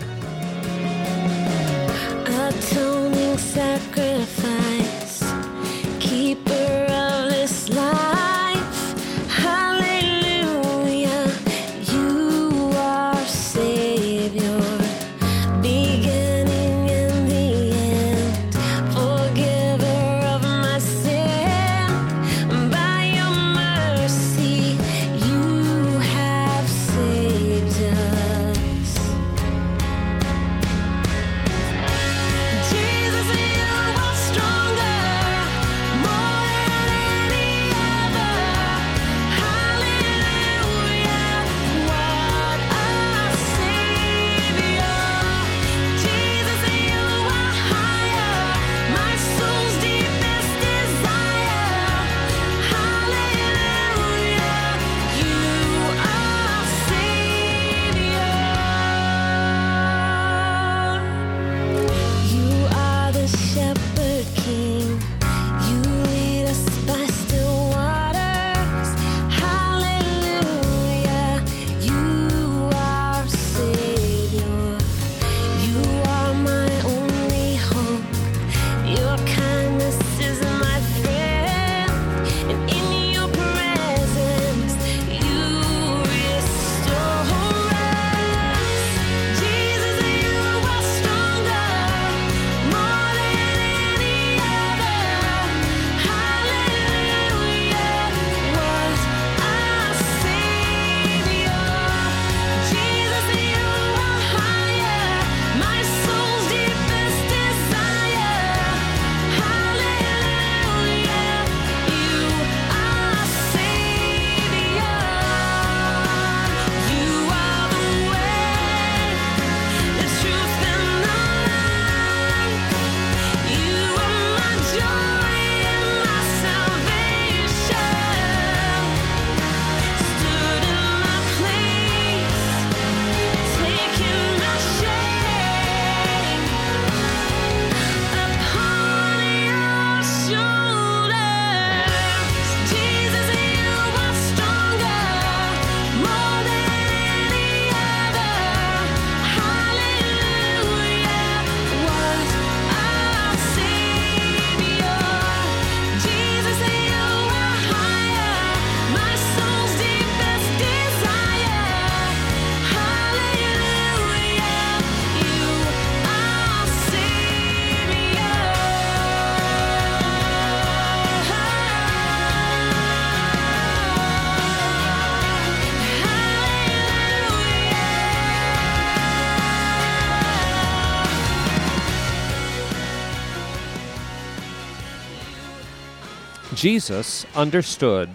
Jesus 186.55 187.25
understood 187.35 188.09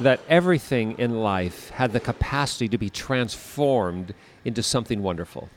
that 0.00 0.20
everything 0.28 0.98
in 0.98 1.20
life 1.20 1.70
had 1.70 1.92
the 1.92 2.00
capacity 2.00 2.68
to 2.68 2.76
be 2.76 2.90
transformed 2.90 4.14
into 4.44 4.62
something 4.64 5.00
wonderful. 5.00 5.48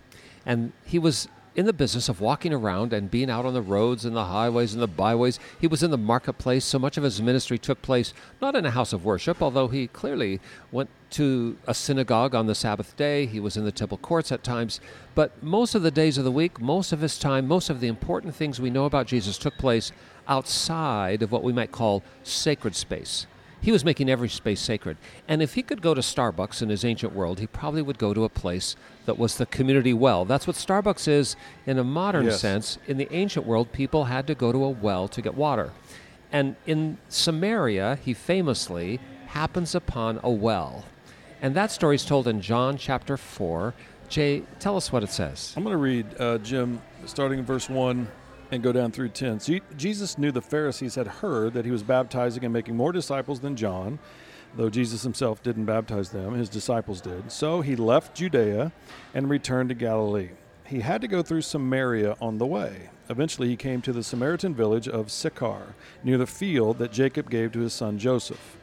And 0.45 0.71
he 0.85 0.99
was 0.99 1.27
in 1.55 1.65
the 1.65 1.73
business 1.73 2.07
of 2.07 2.21
walking 2.21 2.53
around 2.53 2.93
and 2.93 3.09
being 3.09 3.31
out 3.31 3.43
on 3.43 3.55
the 3.55 3.61
roads 3.63 4.05
and 4.05 4.15
the 4.15 4.25
highways 4.25 4.73
and 4.73 4.81
the 4.81 4.87
byways. 4.87 5.39
He 5.59 5.65
was 5.65 5.81
in 5.81 5.89
the 5.89 5.97
marketplace. 5.97 6.63
So 6.63 6.77
much 6.77 6.97
of 6.97 7.03
his 7.03 7.19
ministry 7.19 7.57
took 7.57 7.81
place 7.81 8.13
not 8.39 8.55
in 8.55 8.63
a 8.63 8.71
house 8.71 8.93
of 8.93 9.03
worship, 9.03 9.41
although 9.41 9.67
he 9.67 9.87
clearly 9.87 10.39
went 10.71 10.91
to 11.09 11.57
a 11.65 11.73
synagogue 11.73 12.35
on 12.35 12.45
the 12.45 12.53
Sabbath 12.53 12.95
day. 12.95 13.25
He 13.25 13.39
was 13.39 13.57
in 13.57 13.65
the 13.65 13.71
temple 13.71 13.97
courts 13.97 14.31
at 14.31 14.43
times. 14.43 14.79
But 15.15 15.41
most 15.41 15.73
of 15.73 15.81
the 15.81 15.89
days 15.89 16.19
of 16.19 16.23
the 16.23 16.31
week, 16.31 16.61
most 16.61 16.91
of 16.91 17.01
his 17.01 17.17
time, 17.17 17.47
most 17.47 17.71
of 17.71 17.79
the 17.79 17.87
important 17.87 18.35
things 18.35 18.61
we 18.61 18.69
know 18.69 18.85
about 18.85 19.07
Jesus 19.07 19.39
took 19.39 19.57
place 19.57 19.91
outside 20.27 21.21
of 21.21 21.31
what 21.31 21.43
we 21.43 21.53
might 21.53 21.71
call 21.71 22.03
sacred 22.23 22.75
space. 22.75 23.27
He 23.59 23.71
was 23.71 23.83
making 23.83 24.07
every 24.09 24.29
space 24.29 24.61
sacred. 24.61 24.97
And 25.27 25.41
if 25.41 25.55
he 25.55 25.63
could 25.63 25.81
go 25.81 25.93
to 25.95 26.01
Starbucks 26.01 26.61
in 26.61 26.69
his 26.69 26.85
ancient 26.85 27.13
world, 27.13 27.39
he 27.39 27.47
probably 27.47 27.81
would 27.81 27.97
go 27.97 28.13
to 28.13 28.23
a 28.23 28.29
place 28.29 28.75
that 29.05 29.17
was 29.17 29.37
the 29.37 29.47
community 29.47 29.93
well. 29.93 30.25
That's 30.25 30.45
what 30.45 30.55
Starbucks 30.55 31.07
is 31.07 31.35
in 31.65 31.79
a 31.79 31.83
modern 31.83 32.25
Yes. 32.25 32.39
sense. 32.39 32.77
In 32.87 32.97
the 32.97 33.11
ancient 33.11 33.47
world, 33.47 33.71
people 33.71 34.05
had 34.05 34.27
to 34.27 34.35
go 34.35 34.51
to 34.51 34.63
a 34.63 34.69
well 34.69 35.07
to 35.07 35.21
get 35.21 35.33
water. 35.35 35.71
And 36.31 36.55
in 36.67 36.97
Samaria, 37.09 37.97
he 38.05 38.13
famously 38.13 38.99
happens 39.27 39.73
upon 39.73 40.19
a 40.23 40.29
well. 40.29 40.85
And 41.41 41.55
that 41.55 41.71
story 41.71 41.95
is 41.95 42.05
told 42.05 42.27
in 42.27 42.41
John 42.41 42.77
chapter 42.77 43.17
4. 43.17 43.73
Jay, 44.07 44.43
tell 44.59 44.77
us 44.77 44.91
what 44.91 45.03
it 45.03 45.09
says. 45.09 45.53
I'm 45.57 45.63
going 45.63 45.73
to 45.73 45.77
read, 45.77 46.05
uh, 46.19 46.37
Jim, 46.39 46.81
starting 47.05 47.39
in 47.39 47.45
verse 47.45 47.69
1 47.69 48.07
and 48.51 48.63
go 48.63 48.71
down 48.71 48.91
through 48.91 49.09
10. 49.09 49.39
So 49.39 49.59
Jesus 49.75 50.17
knew 50.17 50.31
the 50.31 50.41
Pharisees 50.41 50.95
had 50.95 51.07
heard 51.07 51.53
that 51.53 51.65
he 51.65 51.71
was 51.71 51.83
baptizing 51.83 52.43
and 52.43 52.53
making 52.53 52.75
more 52.75 52.91
disciples 52.91 53.39
than 53.39 53.55
John, 53.55 53.99
though 54.55 54.69
Jesus 54.69 55.03
himself 55.03 55.43
didn't 55.43 55.65
baptize 55.65 56.09
them, 56.09 56.33
his 56.33 56.49
disciples 56.49 57.01
did. 57.01 57.31
So 57.31 57.61
he 57.61 57.75
left 57.75 58.15
Judea 58.15 58.71
and 59.13 59.29
returned 59.29 59.69
to 59.69 59.75
Galilee. 59.75 60.29
He 60.65 60.81
had 60.81 61.01
to 61.01 61.07
go 61.07 61.21
through 61.21 61.41
Samaria 61.41 62.15
on 62.21 62.37
the 62.37 62.45
way. 62.45 62.89
Eventually, 63.09 63.47
he 63.47 63.55
came 63.55 63.81
to 63.83 63.93
the 63.93 64.03
Samaritan 64.03 64.53
village 64.53 64.87
of 64.87 65.11
Sychar, 65.11 65.73
near 66.03 66.17
the 66.17 66.27
field 66.27 66.77
that 66.79 66.91
Jacob 66.91 67.29
gave 67.29 67.53
to 67.53 67.59
his 67.59 67.71
son 67.71 67.97
Joseph. 67.97 68.57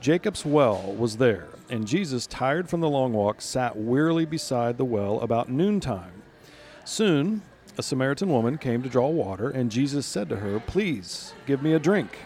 Jacob's 0.00 0.44
well 0.44 0.92
was 0.98 1.16
there, 1.18 1.46
and 1.70 1.86
Jesus, 1.86 2.26
tired 2.26 2.68
from 2.68 2.80
the 2.80 2.90
long 2.90 3.12
walk, 3.12 3.40
sat 3.40 3.76
wearily 3.76 4.24
beside 4.24 4.76
the 4.76 4.84
well 4.84 5.20
about 5.20 5.48
noontime. 5.48 6.22
Soon, 6.84 7.42
a 7.76 7.82
Samaritan 7.82 8.28
woman 8.28 8.58
came 8.58 8.82
to 8.82 8.88
draw 8.88 9.08
water, 9.08 9.50
and 9.50 9.70
Jesus 9.70 10.06
said 10.06 10.28
to 10.28 10.36
her, 10.36 10.60
Please, 10.60 11.34
give 11.46 11.62
me 11.62 11.72
a 11.72 11.78
drink. 11.78 12.18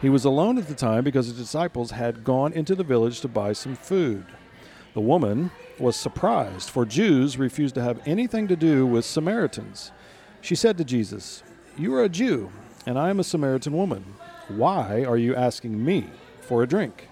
He 0.00 0.08
was 0.08 0.24
alone 0.24 0.58
at 0.58 0.68
the 0.68 0.74
time 0.74 1.04
because 1.04 1.26
his 1.26 1.38
disciples 1.38 1.92
had 1.92 2.24
gone 2.24 2.52
into 2.52 2.74
the 2.74 2.84
village 2.84 3.20
to 3.20 3.28
buy 3.28 3.52
some 3.52 3.76
food. 3.76 4.26
The 4.94 5.00
woman 5.00 5.50
was 5.78 5.96
surprised, 5.96 6.68
for 6.68 6.84
Jews 6.84 7.38
refused 7.38 7.74
to 7.76 7.82
have 7.82 8.06
anything 8.06 8.48
to 8.48 8.56
do 8.56 8.86
with 8.86 9.04
Samaritans. 9.04 9.92
She 10.40 10.54
said 10.54 10.76
to 10.78 10.84
Jesus, 10.84 11.42
You 11.78 11.94
are 11.94 12.04
a 12.04 12.08
Jew, 12.08 12.50
and 12.84 12.98
I 12.98 13.10
am 13.10 13.20
a 13.20 13.24
Samaritan 13.24 13.72
woman. 13.72 14.16
Why 14.48 15.04
are 15.04 15.16
you 15.16 15.34
asking 15.34 15.82
me 15.82 16.10
for 16.40 16.62
a 16.62 16.66
drink? 16.66 17.08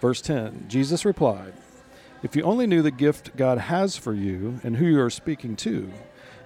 Verse 0.00 0.20
10 0.20 0.66
Jesus 0.68 1.04
replied, 1.04 1.54
If 2.22 2.36
you 2.36 2.42
only 2.42 2.66
knew 2.66 2.82
the 2.82 2.90
gift 2.90 3.36
God 3.36 3.58
has 3.58 3.96
for 3.96 4.12
you 4.12 4.60
and 4.62 4.76
who 4.76 4.86
you 4.86 5.00
are 5.00 5.08
speaking 5.08 5.56
to, 5.56 5.90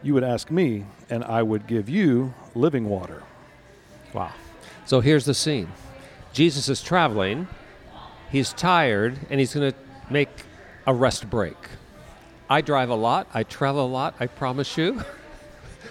you 0.02 0.14
would 0.14 0.25
ask 0.25 0.50
me, 0.50 0.85
and 1.11 1.25
I 1.25 1.43
would 1.43 1.67
give 1.67 1.88
you 1.88 2.35
living 2.55 2.88
water. 2.88 3.23
Wow. 4.12 4.33
So 4.87 5.00
here's 5.00 5.25
the 5.25 5.35
scene 5.35 5.69
Jesus 6.33 6.69
is 6.69 6.83
traveling, 6.83 7.49
he's 8.31 8.52
tired, 8.52 9.19
and 9.31 9.40
he's 9.40 9.55
going 9.55 9.73
to 9.73 9.78
make 10.11 10.31
a 10.87 10.95
rest 10.95 11.28
break. 11.28 11.57
I 12.50 12.61
drive 12.62 12.88
a 12.88 12.95
lot, 12.95 13.26
I 13.35 13.43
travel 13.43 13.87
a 13.87 13.88
lot, 13.88 14.14
I 14.21 14.26
promise 14.26 14.76
you. 14.76 15.02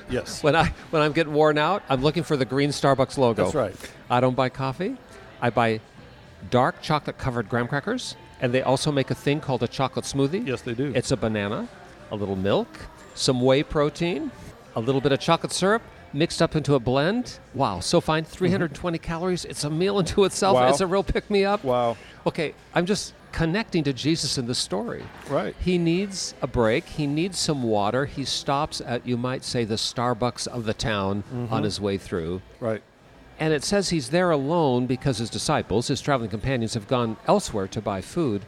Yes. 0.09 0.41
When, 0.41 0.55
I, 0.55 0.67
when 0.91 1.01
I'm 1.01 1.11
getting 1.11 1.33
worn 1.33 1.57
out, 1.57 1.83
I'm 1.89 2.01
looking 2.01 2.23
for 2.23 2.37
the 2.37 2.45
green 2.45 2.69
Starbucks 2.69 3.17
logo. 3.17 3.43
That's 3.43 3.55
right. 3.55 3.75
I 4.09 4.21
don't 4.21 4.35
buy 4.35 4.47
coffee, 4.47 4.95
I 5.41 5.49
buy 5.49 5.81
dark 6.49 6.81
chocolate 6.81 7.17
covered 7.17 7.49
graham 7.49 7.67
crackers, 7.67 8.15
and 8.39 8.53
they 8.53 8.61
also 8.61 8.89
make 8.89 9.11
a 9.11 9.15
thing 9.15 9.41
called 9.41 9.63
a 9.63 9.67
chocolate 9.67 10.05
smoothie. 10.05 10.47
Yes, 10.47 10.61
they 10.61 10.73
do. 10.73 10.93
It's 10.95 11.11
a 11.11 11.17
banana, 11.17 11.67
a 12.11 12.15
little 12.15 12.37
milk, 12.37 12.69
some 13.17 13.41
whey 13.41 13.63
protein, 13.63 14.31
a 14.75 14.79
little 14.79 15.01
bit 15.01 15.11
of 15.11 15.19
chocolate 15.19 15.51
syrup 15.51 15.81
mixed 16.13 16.41
up 16.41 16.55
into 16.55 16.73
a 16.75 16.79
blend. 16.79 17.39
Wow, 17.53 17.79
so 17.81 17.99
fine. 17.99 18.23
320 18.23 18.97
calories. 18.99 19.43
It's 19.45 19.63
a 19.63 19.69
meal 19.69 19.99
into 19.99 20.23
itself. 20.23 20.55
Mm-hmm. 20.55 20.63
Wow. 20.65 20.69
It's 20.71 20.81
a 20.81 20.87
real 20.87 21.03
pick 21.03 21.29
me 21.29 21.43
up. 21.45 21.63
Wow. 21.63 21.97
Okay, 22.25 22.53
I'm 22.73 22.85
just 22.85 23.13
connecting 23.33 23.83
to 23.83 23.93
Jesus 23.93 24.37
in 24.37 24.47
the 24.47 24.55
story. 24.55 25.03
Right. 25.29 25.53
He 25.59 25.77
needs 25.77 26.33
a 26.41 26.47
break. 26.47 26.85
He 26.85 27.05
needs 27.05 27.37
some 27.37 27.61
water. 27.63 28.05
He 28.05 28.23
stops 28.25 28.81
at, 28.81 29.05
you 29.05 29.17
might 29.17 29.43
say, 29.43 29.63
the 29.65 29.75
Starbucks 29.75 30.47
of 30.47 30.63
the 30.63 30.73
town 30.73 31.23
Mm-hmm. 31.23 31.53
on 31.53 31.63
his 31.63 31.79
way 31.81 31.97
through. 31.97 32.41
Right. 32.59 32.81
And 33.39 33.53
it 33.53 33.63
says 33.63 33.89
he's 33.89 34.09
there 34.09 34.31
alone 34.31 34.87
because 34.87 35.19
his 35.19 35.29
disciples, 35.29 35.89
his 35.89 36.01
traveling 36.01 36.29
companions, 36.31 36.73
have 36.73 36.87
gone 36.87 37.17
elsewhere 37.27 37.67
to 37.67 37.81
buy 37.81 38.01
food. 38.01 38.43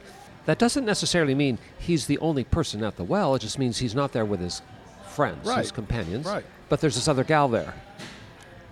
That 0.50 0.58
doesn't 0.58 0.84
necessarily 0.84 1.36
mean 1.36 1.60
he's 1.78 2.06
the 2.06 2.18
only 2.18 2.42
person 2.42 2.82
at 2.82 2.96
the 2.96 3.04
well. 3.04 3.36
It 3.36 3.38
just 3.38 3.56
means 3.56 3.78
he's 3.78 3.94
not 3.94 4.10
there 4.10 4.24
with 4.24 4.40
his 4.40 4.62
friends, 5.06 5.48
his 5.48 5.70
companions. 5.70 6.26
Right. 6.26 6.44
But 6.68 6.80
there's 6.80 6.96
this 6.96 7.06
other 7.06 7.22
gal 7.22 7.46
there. 7.46 7.72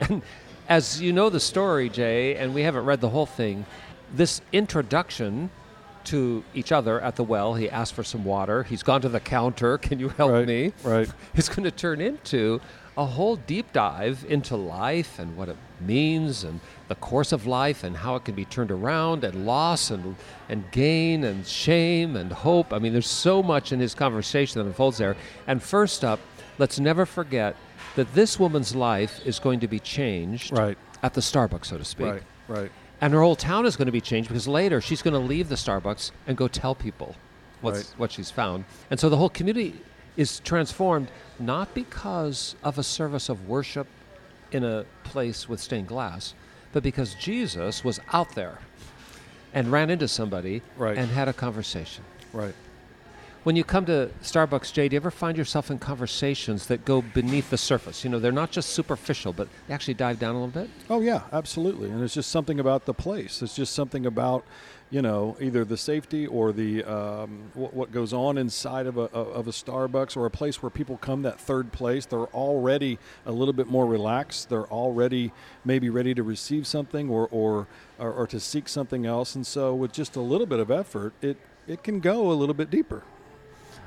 And 0.00 0.22
as 0.68 1.00
you 1.00 1.12
know 1.12 1.30
the 1.30 1.38
story, 1.38 1.88
Jay, 1.88 2.34
and 2.34 2.52
we 2.52 2.62
haven't 2.62 2.84
read 2.84 3.00
the 3.00 3.10
whole 3.10 3.26
thing, 3.26 3.64
this 4.12 4.40
introduction 4.52 5.50
to 6.06 6.42
each 6.52 6.72
other 6.72 7.00
at 7.00 7.14
the 7.14 7.22
well, 7.22 7.54
he 7.54 7.70
asked 7.70 7.94
for 7.94 8.02
some 8.02 8.24
water. 8.24 8.64
He's 8.64 8.82
gone 8.82 9.00
to 9.02 9.08
the 9.08 9.20
counter. 9.20 9.78
Can 9.86 10.00
you 10.00 10.08
help 10.08 10.32
right. 10.32 10.48
me? 10.48 10.72
Right. 10.82 11.08
is 11.36 11.48
going 11.48 11.62
to 11.62 11.70
turn 11.70 12.00
into 12.00 12.60
a 12.98 13.04
whole 13.06 13.36
deep 13.36 13.72
dive 13.72 14.26
into 14.28 14.56
life 14.56 15.18
and 15.20 15.36
what 15.36 15.48
it 15.48 15.56
means 15.80 16.42
and 16.42 16.58
the 16.88 16.94
course 16.96 17.30
of 17.32 17.46
life 17.46 17.84
and 17.84 17.96
how 17.96 18.16
it 18.16 18.24
can 18.24 18.34
be 18.34 18.44
turned 18.44 18.72
around 18.72 19.22
and 19.22 19.46
loss 19.46 19.90
and, 19.90 20.16
and 20.48 20.68
gain 20.72 21.22
and 21.22 21.46
shame 21.46 22.16
and 22.16 22.32
hope. 22.32 22.72
I 22.72 22.78
mean, 22.80 22.92
there's 22.92 23.06
so 23.06 23.40
much 23.42 23.70
in 23.72 23.78
his 23.78 23.94
conversation 23.94 24.60
that 24.60 24.66
unfolds 24.66 24.98
there. 24.98 25.16
And 25.46 25.62
first 25.62 26.04
up, 26.04 26.18
let's 26.58 26.80
never 26.80 27.06
forget 27.06 27.54
that 27.94 28.12
this 28.14 28.38
woman's 28.40 28.74
life 28.74 29.20
is 29.24 29.38
going 29.38 29.60
to 29.60 29.68
be 29.68 29.78
changed 29.78 30.52
Right. 30.52 30.76
at 31.04 31.14
the 31.14 31.20
Starbucks, 31.20 31.66
so 31.66 31.78
to 31.78 31.84
speak. 31.84 32.06
Right. 32.06 32.22
Right. 32.48 32.70
And 33.00 33.14
her 33.14 33.20
whole 33.22 33.36
town 33.36 33.64
is 33.64 33.76
going 33.76 33.86
to 33.86 33.92
be 33.92 34.00
changed 34.00 34.28
because 34.28 34.48
later 34.48 34.80
she's 34.80 35.02
going 35.02 35.14
to 35.14 35.20
leave 35.20 35.48
the 35.48 35.54
Starbucks 35.54 36.10
and 36.26 36.36
go 36.36 36.48
tell 36.48 36.74
people 36.74 37.14
what's, 37.60 37.78
Right. 37.78 37.94
what 37.98 38.10
she's 38.12 38.32
found. 38.32 38.64
And 38.90 38.98
so 38.98 39.08
the 39.08 39.16
whole 39.16 39.30
community 39.30 39.74
is 40.18 40.40
transformed 40.40 41.08
not 41.38 41.72
because 41.74 42.56
of 42.62 42.76
a 42.76 42.82
service 42.82 43.28
of 43.30 43.48
worship 43.48 43.86
in 44.52 44.64
a 44.64 44.84
place 45.04 45.48
with 45.48 45.60
stained 45.60 45.86
glass, 45.86 46.34
but 46.72 46.82
because 46.82 47.14
Jesus 47.14 47.84
was 47.84 48.00
out 48.12 48.34
there 48.34 48.58
and 49.54 49.72
ran 49.72 49.88
into 49.88 50.08
somebody 50.08 50.60
Right. 50.76 50.98
and 50.98 51.08
had 51.10 51.28
a 51.28 51.32
conversation. 51.32 52.04
Right. 52.32 52.54
When 53.48 53.56
you 53.56 53.64
come 53.64 53.86
to 53.86 54.10
Starbucks, 54.22 54.74
Jay, 54.74 54.90
do 54.90 54.94
you 54.94 54.98
ever 54.98 55.10
find 55.10 55.38
yourself 55.38 55.70
in 55.70 55.78
conversations 55.78 56.66
that 56.66 56.84
go 56.84 57.00
beneath 57.00 57.48
the 57.48 57.56
surface? 57.56 58.04
You 58.04 58.10
know, 58.10 58.18
they're 58.18 58.30
not 58.30 58.50
just 58.50 58.74
superficial, 58.74 59.32
but 59.32 59.48
they 59.66 59.72
actually 59.72 59.94
dive 59.94 60.18
down 60.18 60.34
a 60.34 60.44
little 60.44 60.62
bit? 60.62 60.68
Oh 60.90 61.00
yeah, 61.00 61.22
absolutely. 61.32 61.88
And 61.88 62.04
it's 62.04 62.12
just 62.12 62.30
something 62.30 62.60
about 62.60 62.84
the 62.84 62.92
place. 62.92 63.40
It's 63.40 63.56
just 63.56 63.72
something 63.72 64.04
about, 64.04 64.44
you 64.90 65.00
know, 65.00 65.34
either 65.40 65.64
the 65.64 65.78
safety 65.78 66.26
or 66.26 66.52
the 66.52 66.84
um, 66.84 67.50
what, 67.54 67.72
what 67.72 67.90
goes 67.90 68.12
on 68.12 68.36
inside 68.36 68.86
of 68.86 68.98
a 68.98 69.04
of 69.04 69.48
a 69.48 69.50
Starbucks 69.50 70.14
or 70.14 70.26
a 70.26 70.30
place 70.30 70.62
where 70.62 70.68
people 70.68 70.98
come 70.98 71.22
that 71.22 71.40
third 71.40 71.72
place. 71.72 72.04
They're 72.04 72.26
already 72.34 72.98
a 73.24 73.32
little 73.32 73.54
bit 73.54 73.68
more 73.68 73.86
relaxed. 73.86 74.50
They're 74.50 74.66
already 74.70 75.32
maybe 75.64 75.88
ready 75.88 76.12
to 76.12 76.22
receive 76.22 76.66
something 76.66 77.08
or 77.08 77.26
or 77.30 77.66
or, 77.98 78.12
or 78.12 78.26
to 78.26 78.40
seek 78.40 78.68
something 78.68 79.06
else. 79.06 79.34
And 79.34 79.46
so 79.46 79.74
with 79.74 79.92
just 79.92 80.16
a 80.16 80.20
little 80.20 80.46
bit 80.46 80.60
of 80.60 80.70
effort, 80.70 81.14
it 81.22 81.38
it 81.66 81.82
can 81.82 82.00
go 82.00 82.30
a 82.30 82.34
little 82.34 82.54
bit 82.54 82.68
deeper. 82.68 83.04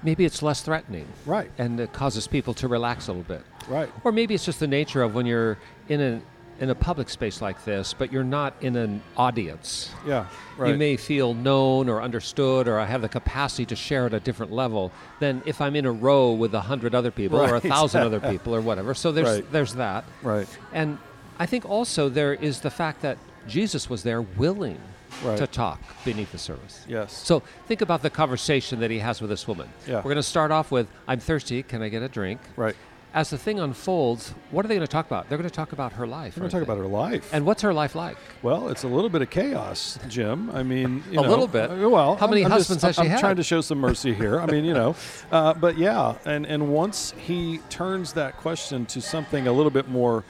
Maybe 0.03 0.25
it's 0.25 0.41
less 0.41 0.61
threatening. 0.61 1.07
Right. 1.25 1.51
and 1.57 1.79
it 1.79 1.93
causes 1.93 2.27
people 2.27 2.53
to 2.55 2.67
relax 2.67 3.07
a 3.07 3.11
little 3.13 3.23
bit. 3.23 3.43
Right. 3.67 3.89
Or 4.03 4.11
maybe 4.11 4.33
it's 4.33 4.45
just 4.45 4.59
the 4.59 4.67
nature 4.67 5.01
of 5.03 5.13
when 5.13 5.25
you're 5.25 5.57
in 5.89 6.01
a 6.01 6.21
in 6.59 6.69
a 6.69 6.75
public 6.75 7.09
space 7.09 7.41
like 7.41 7.65
this, 7.65 7.91
but 7.93 8.11
you're 8.13 8.23
not 8.23 8.53
in 8.61 8.75
an 8.75 9.01
audience. 9.17 9.89
Yeah. 10.05 10.27
Right. 10.57 10.69
You 10.71 10.77
may 10.77 10.95
feel 10.95 11.33
known 11.33 11.89
or 11.89 12.03
understood, 12.03 12.67
or 12.67 12.77
I 12.79 12.85
have 12.85 13.01
the 13.01 13.09
capacity 13.09 13.65
to 13.65 13.75
share 13.75 14.05
at 14.05 14.13
a 14.13 14.19
different 14.19 14.51
level 14.51 14.91
than 15.19 15.41
if 15.47 15.59
I'm 15.59 15.75
in 15.75 15.87
a 15.87 15.91
row 15.91 16.33
with 16.33 16.53
a 16.53 16.59
hundred 16.61 16.93
other 16.93 17.09
people 17.09 17.39
or 17.39 17.55
a 17.55 17.59
thousand 17.73 18.03
other 18.03 18.19
people 18.19 18.53
or 18.53 18.61
whatever. 18.61 18.93
So 18.93 19.11
there's 19.11 19.27
Right. 19.41 19.51
there's 19.51 19.73
that. 19.75 20.03
Right. 20.21 20.47
And 20.71 20.99
I 21.39 21.47
think 21.47 21.67
also 21.67 22.09
there 22.09 22.33
is 22.35 22.59
the 22.59 22.69
fact 22.69 23.01
that 23.01 23.17
Jesus 23.47 23.89
was 23.89 24.03
there 24.03 24.21
willing 24.21 24.79
Right. 25.23 25.37
to 25.37 25.47
talk 25.47 25.79
beneath 26.05 26.31
the 26.31 26.37
surface. 26.37 26.83
Yes. 26.87 27.13
So 27.13 27.41
think 27.67 27.81
about 27.81 28.01
the 28.01 28.09
conversation 28.09 28.79
that 28.79 28.89
he 28.91 28.99
has 28.99 29.21
with 29.21 29.29
this 29.29 29.47
woman. 29.47 29.69
Yeah. 29.87 29.97
We're 29.97 30.03
going 30.03 30.15
to 30.17 30.23
start 30.23 30.51
off 30.51 30.71
with, 30.71 30.87
I'm 31.07 31.19
thirsty. 31.19 31.63
Can 31.63 31.81
I 31.81 31.89
get 31.89 32.01
a 32.01 32.09
drink? 32.09 32.39
Right. 32.55 32.75
as 33.13 33.29
the 33.29 33.37
thing 33.37 33.59
unfolds, 33.59 34.33
what 34.51 34.63
are 34.63 34.69
they 34.69 34.75
going 34.75 34.87
to 34.87 34.91
talk 34.91 35.05
about? 35.05 35.27
They're 35.27 35.37
going 35.37 35.49
to 35.49 35.53
talk 35.53 35.73
about 35.73 35.91
her 35.93 36.07
life. 36.07 36.37
We're 36.37 36.41
going 36.41 36.51
to 36.51 36.55
talk 36.59 36.63
about 36.63 36.77
her 36.77 36.87
life. 36.87 37.29
And 37.33 37.45
what's 37.45 37.61
her 37.61 37.73
life 37.73 37.93
like? 37.93 38.15
Well, 38.41 38.69
it's 38.69 38.83
a 38.83 38.87
little 38.87 39.09
bit 39.09 39.21
of 39.21 39.29
chaos, 39.29 39.99
Jim. 40.07 40.49
I 40.51 40.63
mean, 40.63 41.03
you 41.09 41.17
know. 41.17 41.19
A 41.19 41.23
know, 41.25 41.29
little 41.29 41.47
bit. 41.47 41.69
uh, 41.69 41.89
Well, 41.89 42.15
How 42.15 42.27
many 42.27 42.43
I'm 42.45 42.49
just- 42.51 42.69
husbands 42.69 42.83
has 42.83 42.97
I'm, 42.97 43.03
she 43.05 43.07
I'm 43.09 43.11
had? 43.11 43.19
trying 43.19 43.35
to 43.35 43.43
show 43.43 43.59
some 43.61 43.79
mercy 43.79 44.13
here. 44.13 44.39
I 44.39 44.45
mean, 44.45 44.63
you 44.63 44.73
know, 44.73 44.95
uh, 45.31 45.53
but 45.53 45.77
yeah, 45.77 46.15
and 46.25 46.45
and 46.45 46.69
once 46.73 47.13
he 47.17 47.59
turns 47.69 48.13
that 48.13 48.37
question 48.37 48.85
to 48.87 49.01
something 49.01 49.45
a 49.47 49.51
little 49.51 49.71
bit 49.71 49.89
more 49.89 50.23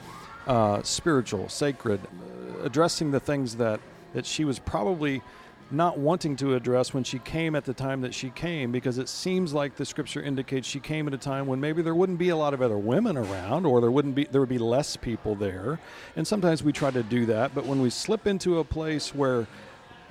uh, 0.48 0.82
spiritual, 0.82 1.48
sacred, 1.48 2.00
uh, 2.02 2.64
addressing 2.64 3.12
the 3.12 3.20
things 3.20 3.54
that 3.56 3.78
that 4.12 4.26
she 4.26 4.44
was 4.44 4.58
probably 4.58 5.22
not 5.70 5.98
wanting 5.98 6.36
to 6.36 6.54
address 6.54 6.92
when 6.92 7.02
she 7.02 7.18
came 7.20 7.56
at 7.56 7.64
the 7.64 7.72
time 7.72 8.02
that 8.02 8.12
she 8.12 8.28
came 8.30 8.70
because 8.70 8.98
it 8.98 9.08
seems 9.08 9.54
like 9.54 9.74
the 9.76 9.86
scripture 9.86 10.22
indicates 10.22 10.68
she 10.68 10.78
came 10.78 11.08
at 11.08 11.14
a 11.14 11.18
time 11.18 11.46
when 11.46 11.60
maybe 11.60 11.80
there 11.80 11.94
wouldn't 11.94 12.18
be 12.18 12.28
a 12.28 12.36
lot 12.36 12.52
of 12.52 12.60
other 12.60 12.76
women 12.76 13.16
around 13.16 13.64
or 13.64 13.80
there 13.80 13.90
wouldn't 13.90 14.14
be 14.14 14.24
there 14.24 14.40
would 14.42 14.50
be 14.50 14.58
less 14.58 14.96
people 14.96 15.34
there 15.34 15.80
and 16.14 16.26
sometimes 16.26 16.62
we 16.62 16.72
try 16.72 16.90
to 16.90 17.02
do 17.02 17.24
that 17.24 17.54
but 17.54 17.64
when 17.64 17.80
we 17.80 17.88
slip 17.88 18.26
into 18.26 18.58
a 18.58 18.64
place 18.64 19.14
where 19.14 19.46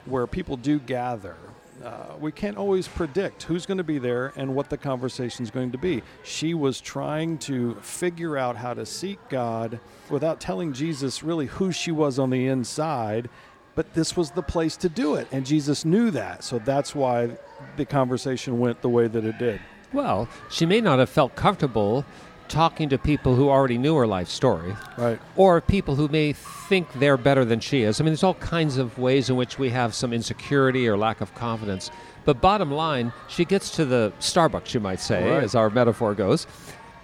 where 0.06 0.26
people 0.26 0.58
do 0.58 0.80
gather 0.80 1.38
uh, 1.84 2.16
we 2.20 2.32
can't 2.32 2.58
always 2.58 2.88
predict 2.88 3.44
who's 3.44 3.66
going 3.66 3.78
to 3.78 3.84
be 3.84 3.98
there 3.98 4.34
and 4.36 4.54
what 4.54 4.70
the 4.70 4.78
conversation 4.78 5.44
is 5.44 5.50
going 5.50 5.72
to 5.72 5.78
be. 5.78 6.04
She 6.24 6.54
was 6.54 6.80
trying 6.80 7.40
to 7.40 7.76
figure 7.82 8.38
out 8.38 8.56
how 8.56 8.76
to 8.76 8.86
seek 8.86 9.18
God 9.30 9.80
without 10.10 10.40
telling 10.40 10.74
Jesus 10.74 11.24
really 11.24 11.48
who 11.48 11.72
she 11.72 11.92
was 11.92 12.20
on 12.20 12.30
the 12.30 12.46
inside, 12.46 13.30
but 13.76 13.94
this 13.94 14.16
was 14.18 14.32
the 14.32 14.42
place 14.42 14.76
to 14.78 14.90
do 14.90 15.16
it. 15.16 15.28
And 15.32 15.46
Jesus 15.46 15.86
knew 15.86 16.12
that. 16.12 16.44
So 16.44 16.60
that's 16.60 16.94
why 16.96 17.32
the 17.78 17.86
conversation 17.86 18.60
went 18.60 18.82
the 18.82 18.90
way 18.90 19.08
that 19.08 19.24
it 19.24 19.38
did. 19.38 19.62
Well, 19.94 20.28
she 20.50 20.66
may 20.66 20.82
not 20.82 21.00
have 21.00 21.10
felt 21.10 21.36
comfortable 21.36 22.06
talking 22.48 22.90
to 22.90 22.98
people 22.98 23.34
who 23.36 23.50
already 23.50 23.78
knew 23.78 23.96
her 23.96 24.06
life 24.06 24.28
story. 24.28 24.76
Right. 24.98 25.20
or 25.38 25.62
people 25.62 25.96
who 25.96 26.10
may 26.10 26.34
think 26.34 26.92
they're 27.00 27.16
better 27.18 27.46
than 27.46 27.62
she 27.62 27.84
is. 27.84 28.00
I 28.00 28.04
mean, 28.04 28.12
there's 28.12 28.24
all 28.24 28.34
kinds 28.36 28.76
of 28.78 28.98
ways 29.00 29.30
in 29.30 29.38
which 29.38 29.58
we 29.58 29.70
have 29.70 29.94
some 29.96 30.12
insecurity 30.12 30.86
or 30.88 30.98
lack 30.98 31.22
of 31.22 31.34
confidence. 31.34 31.92
But 32.26 32.42
bottom 32.42 32.70
line, 32.70 33.14
she 33.30 33.46
gets 33.46 33.72
to 33.78 33.86
the 33.86 34.12
Starbucks, 34.20 34.74
you 34.74 34.80
might 34.82 35.00
say, 35.00 35.30
Right. 35.30 35.44
as 35.44 35.56
our 35.56 35.70
metaphor 35.70 36.14
goes, 36.14 36.46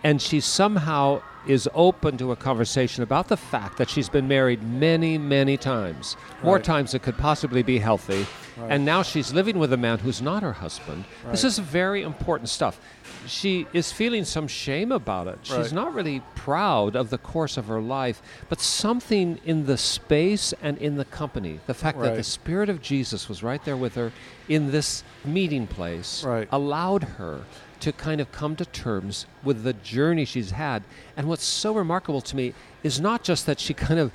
and 0.03 0.21
she 0.21 0.39
somehow 0.39 1.21
is 1.47 1.69
open 1.73 2.17
to 2.17 2.31
a 2.33 2.35
conversation 2.35 3.03
about 3.03 3.29
the 3.29 3.37
fact 3.37 3.77
that 3.77 3.89
she's 3.89 4.09
been 4.09 4.27
married 4.27 4.61
many, 4.61 5.17
many 5.17 5.55
times, 5.55 6.17
more 6.43 6.55
Right. 6.55 6.63
times 6.63 6.91
than 6.91 6.99
could 6.99 7.17
possibly 7.17 7.63
be 7.63 7.79
healthy. 7.79 8.25
Right. 8.57 8.71
And 8.71 8.83
now 8.83 9.01
she's 9.01 9.33
living 9.33 9.57
with 9.57 9.71
a 9.71 9.77
man 9.77 9.99
who's 9.99 10.21
not 10.21 10.43
her 10.43 10.53
husband. 10.53 11.05
This 11.31 11.45
is 11.45 11.57
very 11.59 12.03
important 12.03 12.49
stuff. 12.49 12.81
She 13.27 13.65
is 13.71 13.91
feeling 13.93 14.25
some 14.25 14.47
shame 14.47 14.91
about 14.91 15.27
it. 15.27 15.39
She's 15.43 15.55
Right. 15.57 15.71
not 15.73 15.93
really 15.93 16.21
proud 16.35 16.95
of 16.97 17.09
the 17.11 17.17
course 17.17 17.55
of 17.55 17.67
her 17.67 17.79
life, 17.81 18.21
but 18.49 18.59
something 18.59 19.39
in 19.45 19.67
the 19.67 19.77
space 19.77 20.53
and 20.61 20.77
in 20.79 20.97
the 20.97 21.05
company, 21.05 21.59
the 21.65 21.73
fact 21.73 21.99
that 22.01 22.15
the 22.17 22.23
Spirit 22.23 22.67
of 22.67 22.81
Jesus 22.81 23.29
was 23.29 23.41
right 23.41 23.63
there 23.63 23.77
with 23.77 23.95
her 23.95 24.11
in 24.49 24.71
this 24.71 25.03
meeting 25.23 25.65
place, 25.67 26.23
Right. 26.25 26.47
allowed 26.51 27.03
her 27.03 27.41
to 27.81 27.91
kind 27.91 28.19
of 28.21 28.31
come 28.31 28.55
to 28.55 28.65
terms 28.65 29.25
with 29.43 29.63
the 29.63 29.73
journey 29.73 30.25
she's 30.25 30.51
had. 30.51 30.83
And 31.15 31.27
what's 31.27 31.43
so 31.45 31.73
remarkable 31.73 32.21
to 32.21 32.35
me 32.35 32.53
is 32.83 32.99
not 32.99 33.23
just 33.23 33.45
that 33.45 33.59
she 33.59 33.73
kind 33.87 33.99
of 33.99 34.11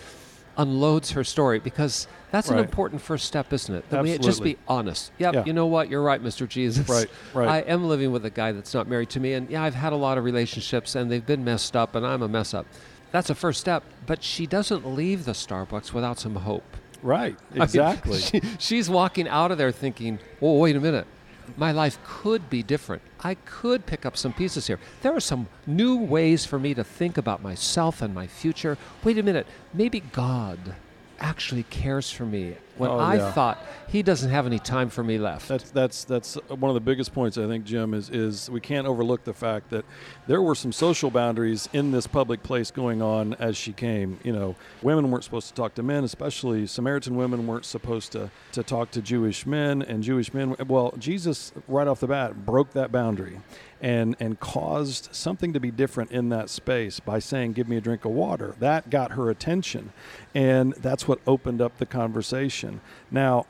unloads 0.59 1.13
her 1.13 1.25
story, 1.25 1.59
because 1.59 2.07
that's 2.31 2.51
an 2.51 2.59
important 2.59 3.01
first 3.01 3.25
step, 3.25 3.53
isn't 3.55 3.75
it? 3.75 3.89
That 3.89 4.03
we 4.03 4.19
just 4.19 4.43
be 4.43 4.59
honest. 4.69 5.11
Yep, 5.19 5.35
Yeah. 5.35 5.45
you 5.47 5.53
know 5.55 5.65
what? 5.67 5.89
You're 5.89 6.03
right, 6.03 6.23
Mr. 6.23 6.47
Jesus. 6.47 6.87
Right, 6.89 7.07
right. 7.33 7.49
I 7.49 7.59
am 7.61 7.89
living 7.89 8.13
with 8.13 8.27
a 8.27 8.31
guy 8.31 8.53
that's 8.53 8.75
not 8.75 8.87
married 8.87 9.09
to 9.11 9.21
me, 9.21 9.33
and 9.33 9.49
yeah, 9.49 9.63
I've 9.63 9.75
had 9.75 9.95
a 9.95 9.97
lot 9.97 10.19
of 10.19 10.25
relationships, 10.25 10.95
and 10.95 11.11
they've 11.11 11.25
been 11.25 11.43
messed 11.43 11.75
up, 11.75 11.95
and 11.95 12.07
I'm 12.07 12.21
a 12.23 12.29
mess 12.29 12.53
up. 12.53 12.67
That's 13.13 13.31
a 13.31 13.35
first 13.35 13.61
step, 13.61 13.83
but 14.07 14.23
she 14.23 14.47
doesn't 14.47 14.87
leave 14.87 15.25
the 15.25 15.33
Starbucks 15.33 15.93
without 15.95 16.19
some 16.19 16.35
hope. 16.37 16.77
Right. 17.03 17.35
I 17.51 17.55
mean, 17.55 17.63
Exactly. 17.63 18.19
she- 18.21 18.43
she's 18.59 18.91
walking 18.91 19.29
out 19.29 19.53
of 19.53 19.59
there 19.59 19.73
thinking, 19.73 20.19
"Oh, 20.43 20.59
wait 20.59 20.77
a 20.77 20.81
minute, 20.81 21.07
my 21.57 21.73
life 21.73 21.99
could 22.05 22.49
be 22.51 22.63
different. 22.63 23.03
I 23.21 23.35
could 23.35 23.87
pick 23.87 24.05
up 24.07 24.17
some 24.17 24.33
pieces 24.33 24.67
here. 24.67 24.79
There 25.03 25.15
are 25.15 25.21
some 25.21 25.49
new 25.67 25.97
ways 25.97 26.45
for 26.45 26.59
me 26.59 26.75
to 26.75 26.85
think 26.85 27.17
about 27.17 27.43
myself 27.43 28.03
and 28.03 28.15
my 28.15 28.27
future. 28.27 28.79
Wait 29.05 29.19
a 29.19 29.23
minute, 29.23 29.47
maybe 29.73 30.01
God 30.01 30.77
actually 31.21 31.63
cares 31.65 32.11
for 32.11 32.27
me 32.27 32.57
when 32.83 32.91
Oh, 32.91 32.99
I 32.99 33.15
yeah. 33.17 33.33
thought 33.33 33.59
He 33.89 34.03
doesn't 34.03 34.31
have 34.31 34.47
any 34.47 34.59
time 34.59 34.89
for 34.91 35.03
me 35.05 35.19
left." 35.19 35.49
That's 35.49 35.71
that's 35.71 36.05
that's 36.05 36.35
one 36.49 36.71
of 36.71 36.75
the 36.75 36.81
biggest 36.81 37.13
points 37.15 37.37
I 37.39 37.47
think, 37.47 37.65
Jim, 37.65 37.93
is 37.95 38.09
is 38.11 38.49
we 38.51 38.61
can't 38.61 38.87
overlook 38.87 39.25
the 39.25 39.33
fact 39.35 39.71
that 39.71 39.85
there 40.27 40.41
were 40.41 40.55
some 40.55 40.73
social 40.73 41.11
boundaries 41.11 41.69
in 41.73 41.91
this 41.91 42.07
public 42.07 42.43
place 42.43 42.71
going 42.71 43.03
on 43.03 43.35
as 43.35 43.57
she 43.57 43.73
came. 43.73 44.19
You 44.25 44.33
know, 44.33 44.57
women 44.83 45.11
weren't 45.11 45.25
supposed 45.25 45.49
to 45.49 45.55
talk 45.55 45.75
to 45.75 45.83
men, 45.83 46.05
especially 46.05 46.67
Samaritan 46.67 47.17
women 47.17 47.47
weren't 47.47 47.65
supposed 47.67 48.13
to 48.13 48.31
to 48.53 48.63
talk 48.63 48.91
to 48.93 49.03
Jewish 49.03 49.47
men, 49.47 49.83
and 49.83 50.03
Jewish 50.03 50.33
men. 50.35 50.57
Well, 50.67 50.95
Jesus 50.99 51.53
right 51.69 51.87
off 51.87 52.01
the 52.01 52.07
bat 52.09 52.45
broke 52.47 52.73
that 52.73 52.91
boundary. 52.93 53.41
And, 53.83 54.15
and 54.21 54.39
caused 54.39 55.13
something 55.13 55.53
to 55.55 55.59
be 55.59 55.73
different 55.73 56.13
in 56.13 56.29
that 56.29 56.49
space 56.49 57.01
by 57.01 57.19
saying, 57.19 57.55
Give 57.55 57.69
me 57.69 57.77
a 57.77 57.81
drink 57.81 58.05
of 58.05 58.13
water. 58.13 58.55
That 58.61 58.91
got 58.91 59.13
her 59.13 59.29
attention. 59.29 59.93
And 60.37 60.73
that's 60.75 61.09
what 61.09 61.19
opened 61.27 61.61
up 61.61 61.79
the 61.79 61.87
conversation. 61.87 62.81
Now, 63.11 63.47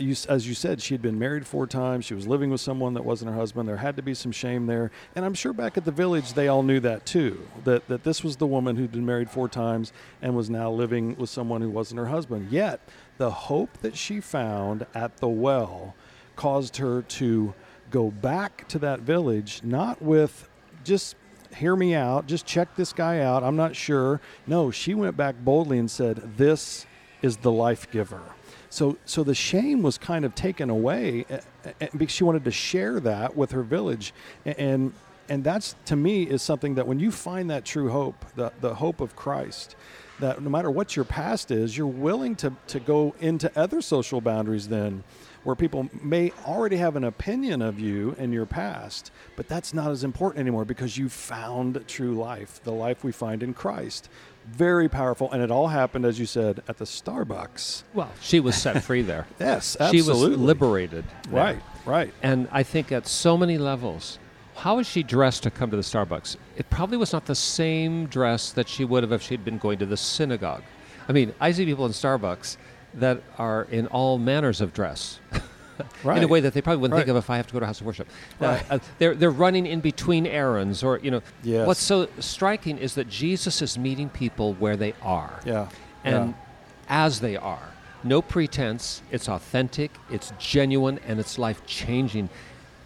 you, 0.00 0.16
as 0.28 0.48
you 0.48 0.54
said, 0.54 0.80
she 0.80 0.94
had 0.94 1.02
been 1.02 1.18
married 1.18 1.46
four 1.46 1.66
times. 1.66 2.04
She 2.04 2.14
was 2.14 2.26
living 2.26 2.50
with 2.50 2.60
someone 2.60 2.94
that 2.94 3.04
wasn't 3.04 3.30
her 3.30 3.36
husband. 3.36 3.68
There 3.68 3.76
had 3.76 3.96
to 3.96 4.02
be 4.02 4.14
some 4.14 4.32
shame 4.32 4.66
there, 4.66 4.90
and 5.14 5.24
I'm 5.24 5.34
sure 5.34 5.52
back 5.52 5.76
at 5.76 5.84
the 5.84 5.92
village 5.92 6.32
they 6.32 6.48
all 6.48 6.62
knew 6.62 6.80
that 6.80 7.06
too. 7.06 7.46
That 7.64 7.86
that 7.88 8.04
this 8.04 8.24
was 8.24 8.36
the 8.36 8.46
woman 8.46 8.76
who'd 8.76 8.92
been 8.92 9.06
married 9.06 9.30
four 9.30 9.48
times 9.48 9.92
and 10.22 10.34
was 10.34 10.50
now 10.50 10.70
living 10.70 11.16
with 11.16 11.30
someone 11.30 11.60
who 11.60 11.70
wasn't 11.70 11.98
her 11.98 12.06
husband. 12.06 12.50
Yet 12.50 12.80
the 13.18 13.30
hope 13.30 13.78
that 13.78 13.96
she 13.96 14.20
found 14.20 14.86
at 14.94 15.18
the 15.18 15.28
well 15.28 15.94
caused 16.36 16.78
her 16.78 17.02
to 17.02 17.54
go 17.90 18.10
back 18.10 18.68
to 18.68 18.78
that 18.80 19.00
village, 19.00 19.60
not 19.62 20.00
with 20.00 20.48
just 20.84 21.16
hear 21.56 21.74
me 21.74 21.94
out, 21.94 22.26
just 22.26 22.46
check 22.46 22.76
this 22.76 22.92
guy 22.92 23.20
out. 23.20 23.42
I'm 23.42 23.56
not 23.56 23.74
sure. 23.74 24.20
No, 24.46 24.70
she 24.70 24.94
went 24.94 25.16
back 25.16 25.36
boldly 25.44 25.78
and 25.78 25.90
said, 25.90 26.36
"This 26.36 26.86
is 27.22 27.38
the 27.38 27.50
life 27.50 27.90
giver." 27.90 28.22
So, 28.72 28.96
so 29.04 29.24
the 29.24 29.34
shame 29.34 29.82
was 29.82 29.98
kind 29.98 30.24
of 30.24 30.36
taken 30.36 30.70
away, 30.70 31.26
because 31.96 32.14
she 32.14 32.22
wanted 32.22 32.44
to 32.44 32.52
share 32.52 33.00
that 33.00 33.36
with 33.36 33.50
her 33.50 33.62
village, 33.62 34.14
and 34.46 34.92
and 35.28 35.42
that's 35.42 35.74
to 35.86 35.96
me 35.96 36.22
is 36.22 36.40
something 36.42 36.76
that 36.76 36.86
when 36.86 37.00
you 37.00 37.10
find 37.10 37.50
that 37.50 37.64
true 37.64 37.90
hope, 37.90 38.24
the 38.36 38.52
the 38.60 38.74
hope 38.76 39.00
of 39.00 39.16
Christ, 39.16 39.74
that 40.20 40.40
no 40.40 40.50
matter 40.50 40.70
what 40.70 40.94
your 40.94 41.04
past 41.04 41.50
is, 41.50 41.76
you're 41.76 41.86
willing 41.88 42.36
to 42.36 42.52
to 42.68 42.78
go 42.78 43.14
into 43.20 43.50
other 43.58 43.82
social 43.82 44.20
boundaries 44.20 44.68
then, 44.68 45.02
where 45.44 45.56
people 45.56 45.88
may 46.02 46.32
already 46.46 46.76
have 46.76 46.96
an 46.96 47.04
opinion 47.04 47.62
of 47.62 47.78
you 47.78 48.14
and 48.18 48.32
your 48.32 48.46
past, 48.46 49.10
but 49.36 49.48
that's 49.48 49.72
not 49.72 49.90
as 49.90 50.04
important 50.04 50.40
anymore 50.40 50.64
because 50.64 50.98
you 50.98 51.08
found 51.08 51.82
true 51.88 52.14
life, 52.14 52.60
the 52.64 52.72
life 52.72 53.02
we 53.04 53.12
find 53.12 53.42
in 53.42 53.54
Christ. 53.54 54.08
Very 54.46 54.88
powerful, 54.88 55.30
and 55.32 55.42
it 55.42 55.50
all 55.50 55.68
happened, 55.68 56.04
as 56.04 56.18
you 56.18 56.26
said, 56.26 56.62
at 56.68 56.78
the 56.78 56.84
Starbucks. 56.84 57.84
well, 57.94 58.10
she 58.20 58.40
was 58.40 58.56
set 58.56 58.82
free 58.82 59.02
there. 59.02 59.26
Yes, 59.40 59.76
absolutely. 59.78 59.98
She 60.00 60.08
was 60.30 60.38
liberated. 60.38 61.04
there. 61.24 61.32
Right, 61.44 61.62
right. 61.86 62.12
And 62.22 62.48
I 62.50 62.62
think 62.62 62.90
at 62.92 63.06
so 63.06 63.36
many 63.36 63.58
levels, 63.58 64.18
how 64.56 64.78
is 64.78 64.86
she 64.86 65.02
dressed 65.02 65.42
to 65.44 65.50
come 65.50 65.70
to 65.70 65.76
the 65.76 65.82
Starbucks? 65.82 66.36
It 66.56 66.68
probably 66.68 66.96
was 66.98 67.12
not 67.12 67.26
the 67.26 67.34
same 67.34 68.06
dress 68.06 68.52
that 68.52 68.68
she 68.68 68.84
would 68.84 69.02
have 69.02 69.12
if 69.12 69.22
she'd 69.22 69.44
been 69.44 69.58
going 69.58 69.78
to 69.78 69.86
the 69.86 69.96
synagogue. 69.96 70.62
I 71.08 71.12
mean, 71.12 71.32
I 71.40 71.52
see 71.52 71.64
people 71.64 71.86
in 71.86 71.92
Starbucks 71.92 72.56
that 72.94 73.22
are 73.38 73.66
in 73.70 73.86
all 73.88 74.18
manners 74.18 74.60
of 74.60 74.72
dress. 74.72 75.20
Right. 76.04 76.16
In 76.18 76.24
a 76.24 76.28
way 76.28 76.40
that 76.40 76.52
they 76.52 76.60
probably 76.60 76.82
wouldn't 76.82 76.98
think 76.98 77.08
of 77.08 77.16
if 77.16 77.30
I 77.30 77.36
have 77.38 77.46
to 77.46 77.52
go 77.54 77.58
to 77.60 77.64
a 77.64 77.66
house 77.66 77.80
of 77.80 77.86
worship. 77.86 78.06
Uh, 78.40 78.44
Right. 78.44 78.62
uh, 78.70 78.78
they're, 78.98 79.14
they're 79.14 79.30
running 79.30 79.64
in 79.66 79.80
between 79.80 80.26
errands, 80.26 80.82
or, 80.82 80.98
you 80.98 81.10
know. 81.10 81.22
Yes. 81.42 81.66
What's 81.66 81.80
so 81.82 82.08
striking 82.18 82.76
is 82.76 82.94
that 82.96 83.08
Jesus 83.08 83.62
is 83.62 83.78
meeting 83.78 84.10
people 84.10 84.52
where 84.54 84.76
they 84.76 84.92
are 85.00 85.40
Yeah. 85.46 85.68
and 86.04 86.30
yeah. 86.30 86.34
as 86.88 87.20
they 87.20 87.36
are. 87.36 87.70
No 88.04 88.20
pretense. 88.20 89.00
It's 89.10 89.26
authentic. 89.28 89.90
It's 90.10 90.32
genuine, 90.38 91.00
and 91.06 91.18
it's 91.18 91.38
life 91.38 91.64
changing. 91.66 92.28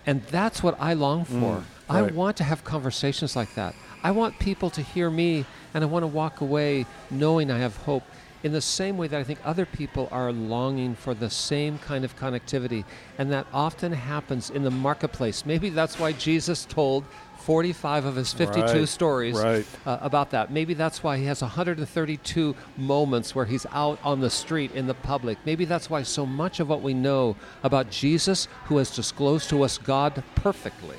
And 0.07 0.23
that's 0.25 0.63
what 0.63 0.77
I 0.81 0.95
long 0.95 1.25
for. 1.25 1.65
I 1.89 2.03
right. 2.03 2.15
want 2.15 2.37
to 2.39 2.45
have 2.45 2.63
conversations 2.63 3.35
like 3.35 3.55
that. 3.55 3.75
I 4.05 4.11
want 4.11 4.39
people 4.39 4.71
to 4.71 4.83
hear 4.83 5.11
me, 5.11 5.47
and 5.73 5.83
I 5.83 5.87
want 5.87 6.03
to 6.05 6.09
walk 6.09 6.41
away 6.43 6.87
knowing 7.11 7.51
I 7.51 7.59
have 7.59 7.77
hope. 7.79 8.05
In 8.45 8.53
the 8.53 8.61
same 8.61 8.99
way 8.99 9.09
that 9.09 9.19
I 9.19 9.25
think 9.25 9.39
other 9.43 9.65
people 9.65 10.07
are 10.13 10.31
longing 10.31 10.95
for 10.95 11.15
the 11.15 11.31
same 11.31 11.79
kind 11.79 12.05
of 12.05 12.15
connectivity, 12.15 12.85
and 13.17 13.33
that 13.33 13.47
often 13.55 13.91
happens 13.91 14.51
in 14.51 14.63
the 14.63 14.71
marketplace. 14.71 15.47
Maybe 15.47 15.71
that's 15.71 15.99
why 15.99 16.13
Jesus 16.13 16.67
told 16.67 17.05
45 17.39 18.05
of 18.05 18.17
his 18.17 18.35
52 18.35 18.61
Right, 18.61 18.89
stories 18.89 19.37
right. 19.37 19.67
uh, 19.87 19.99
about 20.03 20.31
that. 20.33 20.53
Maybe 20.53 20.75
that's 20.75 21.03
why 21.03 21.17
he 21.17 21.25
has 21.25 21.41
132 21.41 22.55
moments 22.77 23.35
where 23.35 23.47
he's 23.47 23.67
out 23.73 23.99
on 24.05 24.21
the 24.21 24.31
street 24.31 24.73
in 24.73 24.87
the 24.87 24.95
public. 24.95 25.39
Maybe 25.47 25.65
that's 25.65 25.89
why 25.89 26.03
so 26.03 26.27
much 26.27 26.61
of 26.61 26.69
what 26.69 26.83
we 26.83 26.93
know 26.93 27.37
about 27.63 27.91
Jesus, 27.91 28.47
who 28.65 28.77
has 28.77 28.95
disclosed 28.95 29.49
to 29.51 29.63
us 29.63 29.79
God 29.79 30.23
perfectly, 30.35 30.99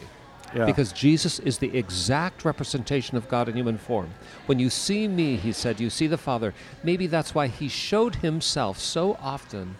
Yeah. 0.56 0.66
because 0.66 0.94
Jesus 0.94 1.40
is 1.40 1.58
the 1.58 1.78
exact 1.78 2.46
representation 2.46 3.18
of 3.18 3.28
God 3.28 3.50
in 3.50 3.58
human 3.58 3.78
form. 3.78 4.12
When 4.46 4.58
you 4.58 4.70
see 4.70 5.06
me, 5.06 5.36
he 5.36 5.52
said, 5.52 5.82
you 5.82 5.90
see 5.90 6.08
the 6.08 6.18
Father. 6.18 6.54
Maybe 6.82 7.08
that's 7.08 7.36
why 7.36 7.48
he 7.48 7.68
showed 7.68 8.16
himself 8.16 8.80
so 8.80 9.18
often, 9.22 9.76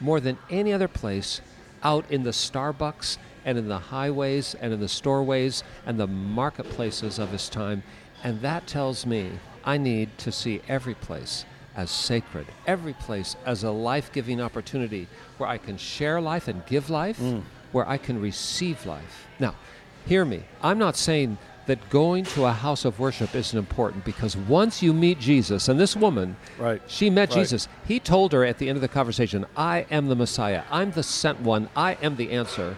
more 0.00 0.20
than 0.20 0.38
any 0.48 0.72
other 0.72 0.88
place, 0.88 1.42
out 1.82 2.10
in 2.10 2.22
the 2.22 2.30
Starbucks 2.30 3.18
and 3.44 3.58
in 3.58 3.68
the 3.68 3.78
highways 3.78 4.54
and 4.54 4.72
in 4.72 4.80
the 4.80 4.88
storeways 4.88 5.62
and 5.84 6.00
the 6.00 6.06
marketplaces 6.06 7.18
of 7.18 7.30
his 7.30 7.50
time. 7.50 7.82
And 8.22 8.40
that 8.40 8.66
tells 8.66 9.04
me 9.04 9.38
I 9.64 9.76
need 9.76 10.16
to 10.18 10.32
see 10.32 10.62
every 10.68 10.94
place 10.94 11.44
as 11.76 11.90
sacred, 11.90 12.46
every 12.66 12.94
place 12.94 13.36
as 13.44 13.64
a 13.64 13.70
life 13.70 14.12
giving 14.12 14.40
opportunity 14.40 15.08
where 15.38 15.48
I 15.48 15.58
can 15.58 15.76
share 15.76 16.20
life 16.20 16.48
and 16.48 16.64
give 16.66 16.88
life, 16.88 17.18
mm. 17.18 17.42
where 17.72 17.88
I 17.88 17.98
can 17.98 18.20
receive 18.20 18.86
life. 18.86 19.26
Now, 19.38 19.56
hear 20.06 20.24
me. 20.24 20.42
I'm 20.62 20.78
not 20.78 20.96
saying 20.96 21.38
that 21.66 21.88
going 21.88 22.24
to 22.24 22.44
a 22.44 22.52
house 22.52 22.84
of 22.84 22.98
worship 23.00 23.34
isn't 23.34 23.58
important 23.58 24.04
because 24.04 24.36
once 24.36 24.82
you 24.82 24.92
meet 24.92 25.18
Jesus, 25.18 25.68
and 25.68 25.80
this 25.80 25.96
woman, 25.96 26.36
Right. 26.58 26.82
she 26.86 27.08
met 27.08 27.30
Right. 27.30 27.38
Jesus. 27.40 27.68
He 27.86 27.98
told 27.98 28.32
her 28.32 28.44
at 28.44 28.58
the 28.58 28.68
end 28.68 28.76
of 28.76 28.82
the 28.82 28.88
conversation, 28.88 29.46
I 29.56 29.86
am 29.90 30.08
the 30.08 30.14
Messiah. 30.16 30.62
I'm 30.70 30.90
the 30.90 31.02
sent 31.02 31.40
one. 31.40 31.68
I 31.74 31.96
am 32.02 32.16
the 32.16 32.32
answer. 32.32 32.76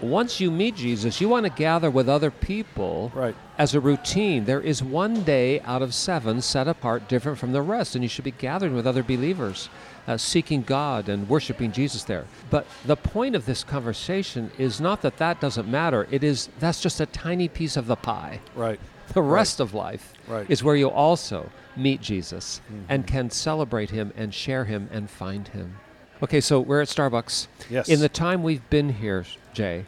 Once 0.00 0.40
you 0.40 0.50
meet 0.50 0.76
Jesus, 0.76 1.20
you 1.20 1.28
want 1.28 1.44
to 1.44 1.50
gather 1.50 1.90
with 1.90 2.08
other 2.08 2.30
people 2.30 3.12
Right. 3.14 3.34
as 3.58 3.74
a 3.74 3.80
routine. 3.80 4.46
There 4.46 4.60
is 4.60 4.82
one 4.82 5.24
day 5.24 5.60
out 5.60 5.82
of 5.82 5.92
seven 5.92 6.40
set 6.40 6.66
apart 6.66 7.06
different 7.06 7.36
from 7.38 7.52
the 7.52 7.60
rest, 7.60 7.94
and 7.94 8.02
you 8.02 8.08
should 8.08 8.24
be 8.24 8.30
gathering 8.30 8.74
with 8.74 8.86
other 8.86 9.02
believers, 9.02 9.68
uh, 10.10 10.16
seeking 10.16 10.62
God 10.62 11.08
and 11.08 11.28
worshiping 11.28 11.70
Jesus 11.72 12.02
there. 12.04 12.24
But 12.50 12.66
the 12.84 12.96
point 12.96 13.34
of 13.36 13.46
this 13.46 13.62
conversation 13.64 14.50
is 14.58 14.80
not 14.80 15.02
that 15.02 15.16
that 15.18 15.40
doesn't 15.40 15.68
matter. 15.68 16.06
It 16.10 16.24
is 16.24 16.48
that's 16.58 16.80
just 16.80 17.00
a 17.00 17.06
tiny 17.06 17.48
piece 17.48 17.76
of 17.76 17.86
the 17.86 17.96
pie. 17.96 18.40
Right. 18.54 18.80
The 19.12 19.22
rest 19.22 19.58
of 19.58 19.74
life 19.74 20.12
Right. 20.28 20.48
is 20.48 20.62
where 20.62 20.76
you 20.76 20.88
also 20.88 21.50
meet 21.76 22.00
Jesus 22.00 22.60
and 22.88 23.08
can 23.08 23.28
celebrate 23.30 23.90
him 23.90 24.12
and 24.16 24.32
share 24.32 24.64
him 24.66 24.88
and 24.92 25.10
find 25.10 25.48
him. 25.48 25.78
Okay, 26.22 26.40
so 26.40 26.60
we're 26.60 26.80
at 26.80 26.86
Starbucks. 26.86 27.48
Yes. 27.68 27.88
In 27.88 27.98
the 27.98 28.08
time 28.08 28.44
we've 28.44 28.68
been 28.70 28.90
here, 28.90 29.24
Jay, 29.52 29.86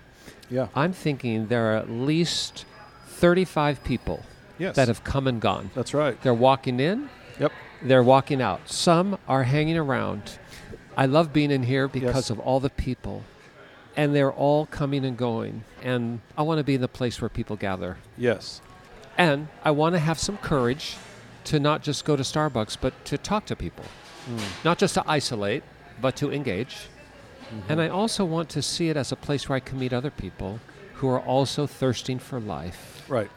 Yeah. 0.50 0.66
I'm 0.74 0.92
thinking 0.92 1.46
there 1.46 1.72
are 1.72 1.76
at 1.76 1.88
least 1.88 2.64
35 3.06 3.84
people 3.84 4.24
Yes. 4.58 4.74
that 4.74 4.88
have 4.88 5.04
come 5.04 5.28
and 5.28 5.40
gone. 5.40 5.70
That's 5.74 5.94
right. 5.94 6.20
They're 6.22 6.34
walking 6.34 6.80
in, 6.80 7.08
Yep. 7.38 7.52
They're 7.84 8.02
walking 8.02 8.40
out. 8.40 8.68
Some 8.68 9.18
are 9.28 9.44
hanging 9.44 9.76
around. 9.76 10.38
I 10.96 11.06
love 11.06 11.32
being 11.32 11.50
in 11.50 11.64
here 11.64 11.88
because 11.88 12.28
Yes. 12.28 12.30
of 12.30 12.38
all 12.40 12.60
the 12.60 12.70
people. 12.70 13.24
And 13.96 14.14
they're 14.14 14.32
all 14.32 14.66
coming 14.66 15.04
and 15.04 15.16
going. 15.16 15.64
And 15.82 16.20
I 16.36 16.42
want 16.42 16.58
to 16.58 16.64
be 16.64 16.74
in 16.74 16.80
the 16.80 16.88
place 16.88 17.20
where 17.20 17.28
people 17.28 17.56
gather. 17.56 17.98
Yes. 18.16 18.60
And 19.18 19.48
I 19.64 19.70
want 19.70 19.94
to 19.94 19.98
have 19.98 20.18
some 20.18 20.38
courage 20.38 20.96
to 21.44 21.60
not 21.60 21.82
just 21.82 22.04
go 22.04 22.16
to 22.16 22.22
Starbucks, 22.22 22.78
but 22.80 23.04
to 23.06 23.18
talk 23.18 23.44
to 23.46 23.56
people. 23.56 23.84
Hmm. 24.26 24.38
Not 24.64 24.78
just 24.78 24.94
to 24.94 25.04
isolate, 25.06 25.62
but 26.00 26.16
to 26.16 26.32
engage. 26.32 26.88
Mm-hmm. 27.52 27.70
And 27.72 27.80
I 27.82 27.88
also 27.88 28.24
want 28.24 28.48
to 28.50 28.62
see 28.62 28.88
it 28.88 28.96
as 28.96 29.12
a 29.12 29.16
place 29.16 29.48
where 29.48 29.56
I 29.56 29.60
can 29.60 29.78
meet 29.78 29.92
other 29.92 30.10
people 30.10 30.60
who 30.94 31.08
are 31.08 31.20
also 31.20 31.66
thirsting 31.66 32.18
for 32.18 32.40
life. 32.40 33.04
Right. 33.08 33.30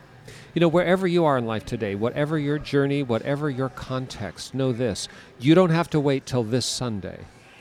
You 0.53 0.61
know, 0.61 0.67
wherever 0.67 1.07
you 1.07 1.25
are 1.25 1.37
in 1.37 1.45
life 1.45 1.65
today, 1.65 1.95
whatever 1.95 2.39
your 2.39 2.57
journey, 2.59 3.03
whatever 3.03 3.49
your 3.49 3.69
context, 3.69 4.53
know 4.53 4.71
this 4.71 5.07
you 5.39 5.55
don't 5.55 5.69
have 5.69 5.89
to 5.91 5.99
wait 5.99 6.25
till 6.25 6.43
this 6.43 6.65
Sunday 6.65 7.19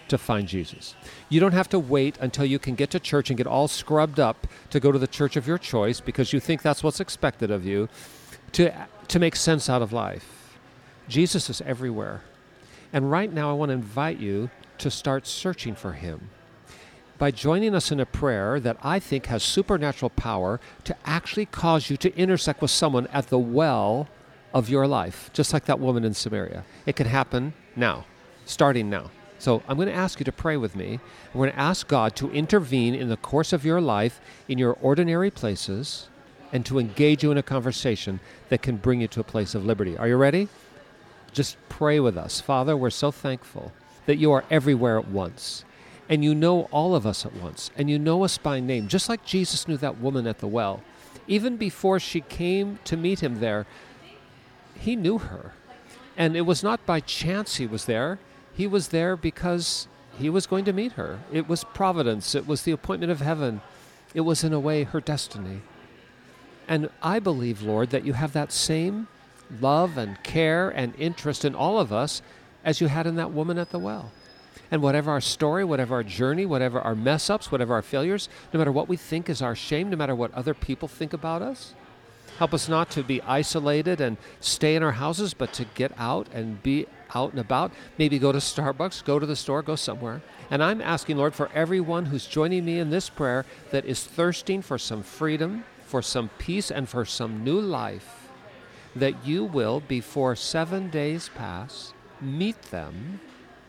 to 0.09 0.18
find 0.18 0.46
Jesus. 0.46 0.94
You 1.29 1.40
don't 1.40 1.53
have 1.53 1.68
to 1.70 1.79
wait 1.79 2.18
until 2.20 2.44
you 2.44 2.59
can 2.59 2.74
get 2.74 2.90
to 2.90 3.00
church 3.00 3.31
and 3.31 3.37
get 3.37 3.46
all 3.46 3.68
scrubbed 3.68 4.20
up 4.20 4.46
to 4.70 4.81
go 4.81 4.92
to 4.92 4.98
the 4.98 5.07
church 5.07 5.37
of 5.37 5.46
your 5.46 5.59
choice 5.59 6.00
because 6.00 6.33
you 6.33 6.40
think 6.40 6.62
that's 6.62 6.83
what's 6.83 7.00
expected 7.00 7.50
of 7.50 7.64
you 7.64 7.88
to, 8.53 8.72
to 9.09 9.18
make 9.18 9.35
sense 9.35 9.68
out 9.68 9.83
of 9.83 9.92
life. 9.92 10.59
Jesus 11.09 11.50
is 11.50 11.61
everywhere. 11.62 12.22
And 12.92 13.11
right 13.11 13.33
now, 13.33 13.50
I 13.50 13.55
want 13.55 13.70
to 13.70 13.74
invite 13.74 14.18
you 14.18 14.50
to 14.79 14.90
start 14.90 15.27
searching 15.27 15.74
for 15.74 15.92
him 15.92 16.31
by 17.18 17.31
joining 17.31 17.74
us 17.74 17.92
in 17.92 18.00
a 18.00 18.07
prayer 18.07 18.59
that 18.61 18.77
I 18.83 18.98
think 18.98 19.27
has 19.27 19.42
supernatural 19.42 20.11
power 20.11 20.61
to 20.85 20.96
actually 21.05 21.46
cause 21.46 21.90
you 21.90 21.96
to 21.98 22.16
intersect 22.16 22.61
with 22.61 22.70
someone 22.70 23.07
at 23.09 23.29
the 23.29 23.38
well 23.38 24.09
of 24.53 24.68
your 24.68 24.87
life, 24.87 25.31
just 25.33 25.53
like 25.53 25.64
that 25.66 25.81
woman 25.81 26.05
in 26.05 26.14
Samaria. 26.14 26.64
It 26.87 26.96
can 26.96 27.07
happen 27.07 27.55
now, 27.77 28.07
starting 28.44 28.88
now. 28.90 29.11
So 29.38 29.62
I'm 29.68 29.77
going 29.77 29.88
to 29.88 29.94
ask 29.94 30.20
you 30.20 30.24
to 30.24 30.33
pray 30.33 30.57
with 30.57 30.74
me. 30.74 31.00
We're 31.35 31.46
going 31.46 31.53
to 31.53 31.59
ask 31.59 31.87
God 31.87 32.16
to 32.16 32.31
intervene 32.31 32.94
in 32.94 33.09
the 33.09 33.16
course 33.16 33.53
of 33.53 33.64
your 33.64 33.81
life 33.81 34.20
in 34.48 34.59
your 34.59 34.79
ordinary 34.81 35.31
places 35.31 36.09
and 36.53 36.64
to 36.66 36.79
engage 36.79 37.22
you 37.22 37.33
in 37.33 37.38
a 37.38 37.42
conversation 37.42 38.20
that 38.48 38.62
can 38.62 38.77
bring 38.77 39.00
you 39.00 39.09
to 39.09 39.20
a 39.20 39.24
place 39.24 39.55
of 39.55 39.66
liberty. 39.66 39.98
Are 39.98 40.09
you 40.09 40.16
ready? 40.16 40.48
Just 41.33 41.57
pray 41.68 41.98
with 41.98 42.16
us. 42.16 42.40
Father, 42.40 42.77
we're 42.77 42.90
so 42.90 43.11
thankful 43.11 43.72
that 44.07 44.16
you 44.16 44.31
are 44.33 44.44
everywhere 44.50 44.98
at 44.98 45.09
once. 45.09 45.64
And 46.08 46.22
you 46.22 46.34
know 46.34 46.64
all 46.70 46.94
of 46.94 47.06
us 47.06 47.24
at 47.24 47.34
once. 47.34 47.70
And 47.76 47.88
you 47.88 47.98
know 47.98 48.24
us 48.24 48.38
by 48.38 48.60
name, 48.60 48.88
just 48.88 49.08
like 49.08 49.24
Jesus 49.24 49.66
knew 49.66 49.76
that 49.78 49.98
woman 49.98 50.26
at 50.26 50.38
the 50.38 50.46
well. 50.46 50.82
Even 51.26 51.56
before 51.56 51.98
she 51.98 52.20
came 52.20 52.78
to 52.84 52.96
meet 52.96 53.20
him 53.20 53.40
there, 53.40 53.66
he 54.78 54.96
knew 54.96 55.18
her. 55.18 55.54
And 56.16 56.36
it 56.36 56.42
was 56.42 56.62
not 56.62 56.84
by 56.84 57.00
chance 57.00 57.56
he 57.56 57.66
was 57.66 57.86
there, 57.86 58.18
he 58.54 58.66
was 58.66 58.88
there 58.88 59.16
because 59.16 59.88
he 60.18 60.30
was 60.30 60.46
going 60.46 60.64
to 60.66 60.72
meet 60.72 60.92
her. 60.92 61.20
It 61.32 61.48
was 61.48 61.64
providence, 61.64 62.34
it 62.34 62.46
was 62.46 62.62
the 62.62 62.72
appointment 62.72 63.10
of 63.10 63.20
heaven, 63.20 63.62
it 64.12 64.20
was, 64.20 64.44
in 64.44 64.52
a 64.52 64.60
way, 64.60 64.84
her 64.84 65.00
destiny. 65.00 65.62
And 66.68 66.88
I 67.02 67.18
believe, 67.18 67.62
Lord, 67.62 67.90
that 67.90 68.04
you 68.04 68.12
have 68.12 68.32
that 68.32 68.52
same 68.52 69.08
love 69.60 69.98
and 69.98 70.22
care 70.22 70.70
and 70.70 70.94
interest 70.96 71.44
in 71.44 71.54
all 71.54 71.80
of 71.80 71.92
us 71.92 72.22
as 72.64 72.80
you 72.80 72.86
had 72.86 73.06
in 73.06 73.16
that 73.16 73.32
woman 73.32 73.58
at 73.58 73.70
the 73.70 73.78
well. 73.78 74.12
And 74.70 74.83
whatever 74.83 75.11
our 75.11 75.20
story, 75.20 75.64
whatever 75.64 75.94
our 75.94 76.03
journey, 76.03 76.46
whatever 76.46 76.81
our 76.81 76.94
mess 76.94 77.31
ups, 77.31 77.53
whatever 77.53 77.74
our 77.74 77.83
failures, 77.83 78.29
no 78.53 78.59
matter 78.59 78.72
what 78.72 78.88
we 78.88 78.96
think 78.96 79.29
is 79.29 79.42
our 79.42 79.55
shame, 79.55 79.90
no 79.90 79.96
matter 79.96 80.14
what 80.14 80.33
other 80.35 80.55
people 80.55 80.88
think 80.88 81.12
about 81.12 81.42
us, 81.42 81.74
help 82.38 82.53
us 82.53 82.68
not 82.68 82.90
to 82.90 83.03
be 83.03 83.22
isolated 83.22 84.00
and 84.00 84.16
stay 84.40 84.74
in 84.74 84.83
our 84.83 84.92
houses, 84.92 85.35
but 85.35 85.53
to 85.53 85.64
get 85.74 85.92
out 85.98 86.27
and 86.33 86.62
be 86.62 86.87
out 87.14 87.31
and 87.31 87.40
about. 87.40 87.72
Maybe 87.98 88.18
go 88.18 88.33
to 88.33 88.38
Starbucks, 88.38 89.05
go 89.05 89.18
to 89.18 89.27
the 89.27 89.37
store, 89.37 89.62
go 89.62 89.77
somewhere. 89.77 90.22
And 90.50 90.62
I'm 90.62 90.81
asking, 90.81 91.16
Lord, 91.16 91.35
for 91.35 91.50
everyone 91.55 92.07
who's 92.07 92.27
joining 92.27 92.64
me 92.64 92.79
in 92.79 92.90
this 92.90 93.09
prayer 93.09 93.44
that 93.70 93.85
is 93.85 94.05
thirsting 94.05 94.62
for 94.62 94.79
some 94.79 95.03
freedom, 95.03 95.64
for 95.87 96.03
some 96.03 96.31
peace, 96.38 96.70
and 96.70 96.88
for 96.88 97.05
some 97.05 97.44
new 97.44 97.61
life, 97.61 98.29
that 98.96 99.27
you 99.27 99.44
will, 99.44 99.81
before 99.81 100.37
seven 100.37 100.90
days 100.90 101.31
pass, 101.35 101.92
meet 102.20 102.61
them 102.62 103.20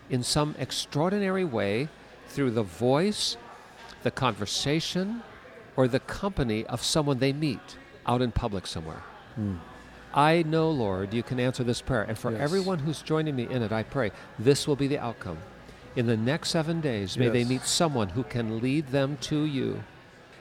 in 0.10 0.24
some 0.24 0.56
extraordinary 0.60 1.44
way 1.44 1.89
through 2.28 2.52
the 2.52 2.63
voice, 2.63 3.38
the 4.04 4.12
conversation, 4.12 5.24
or 5.76 5.88
the 5.88 6.00
company 6.00 6.65
of 6.65 6.84
someone 6.84 7.20
they 7.20 7.34
meet 7.34 7.78
out 8.06 8.22
in 8.22 8.32
public 8.32 8.68
somewhere. 8.68 9.04
Hmm. 9.36 9.56
I 10.13 10.44
know, 10.44 10.70
Lord, 10.72 11.13
you 11.13 11.24
can 11.24 11.39
answer 11.39 11.63
this 11.63 11.82
prayer. 11.82 12.04
And 12.04 12.18
for 12.18 12.32
Yes. 12.32 12.41
everyone 12.41 12.80
who's 12.80 13.02
joining 13.02 13.36
me 13.36 13.48
in 13.50 13.62
it, 13.62 13.72
I 13.74 13.84
pray 13.84 14.12
this 14.39 14.68
will 14.68 14.78
be 14.78 14.88
the 14.88 15.00
outcome. 15.00 15.39
In 15.96 16.08
the 16.08 16.15
next 16.18 16.50
seven 16.50 16.82
days, 16.82 17.18
may 17.18 17.30
they 17.30 17.44
meet 17.44 17.63
someone 17.63 18.10
who 18.10 18.24
can 18.24 18.62
lead 18.62 18.88
them 18.88 19.18
to 19.22 19.44
you. 19.44 19.84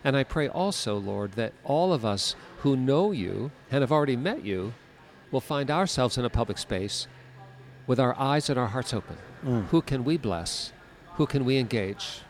And 0.04 0.16
I 0.16 0.22
pray 0.22 0.48
also, 0.48 0.96
Lord, 0.98 1.32
that 1.32 1.54
all 1.64 1.92
of 1.92 2.04
us 2.04 2.36
who 2.58 2.76
know 2.76 3.10
you 3.10 3.50
and 3.70 3.80
have 3.80 3.90
already 3.92 4.16
met 4.16 4.44
you 4.44 4.74
will 5.30 5.40
find 5.40 5.70
ourselves 5.70 6.18
in 6.18 6.24
a 6.24 6.30
public 6.30 6.58
space 6.58 7.08
with 7.86 8.00
our 8.00 8.18
eyes 8.18 8.48
and 8.50 8.58
our 8.58 8.68
hearts 8.68 8.94
open. 8.94 9.16
Mm. 9.44 9.66
Who 9.66 9.82
can 9.82 10.04
we 10.04 10.16
bless? 10.16 10.72
Who 11.16 11.26
can 11.26 11.44
we 11.44 11.58
engage? 11.58 12.20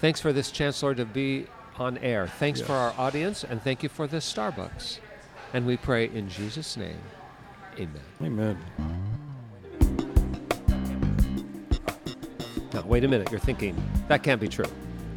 Thanks 0.00 0.20
for 0.20 0.32
this 0.32 0.50
chance, 0.50 0.82
Lord, 0.82 0.96
to 0.96 1.04
be 1.04 1.46
on 1.78 1.98
air. 1.98 2.26
Thanks 2.26 2.60
for 2.60 2.72
our 2.72 2.94
audience, 2.98 3.44
and 3.44 3.62
thank 3.62 3.82
you 3.82 3.88
for 3.88 4.06
this 4.06 4.30
Starbucks. 4.30 4.98
And 5.52 5.66
we 5.66 5.76
pray 5.76 6.06
in 6.06 6.28
Jesus' 6.28 6.76
name. 6.76 7.00
Amen. 7.78 8.00
Amen. 8.22 8.58
Now, 12.72 12.82
wait 12.82 13.04
a 13.04 13.08
minute. 13.08 13.30
You're 13.30 13.40
thinking, 13.40 13.76
that 14.08 14.22
can't 14.22 14.40
be 14.40 14.48
true. 14.48 14.66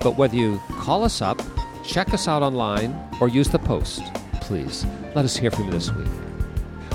But 0.00 0.16
whether 0.16 0.36
you 0.36 0.60
call 0.70 1.04
us 1.04 1.22
up, 1.22 1.40
check 1.84 2.12
us 2.12 2.28
out 2.28 2.42
online, 2.42 2.98
or 3.20 3.28
use 3.28 3.48
the 3.48 3.58
post, 3.58 4.02
please 4.40 4.84
let 5.18 5.24
us 5.24 5.36
hear 5.36 5.50
from 5.50 5.64
you 5.64 5.72
this 5.72 5.92
week. 5.92 6.06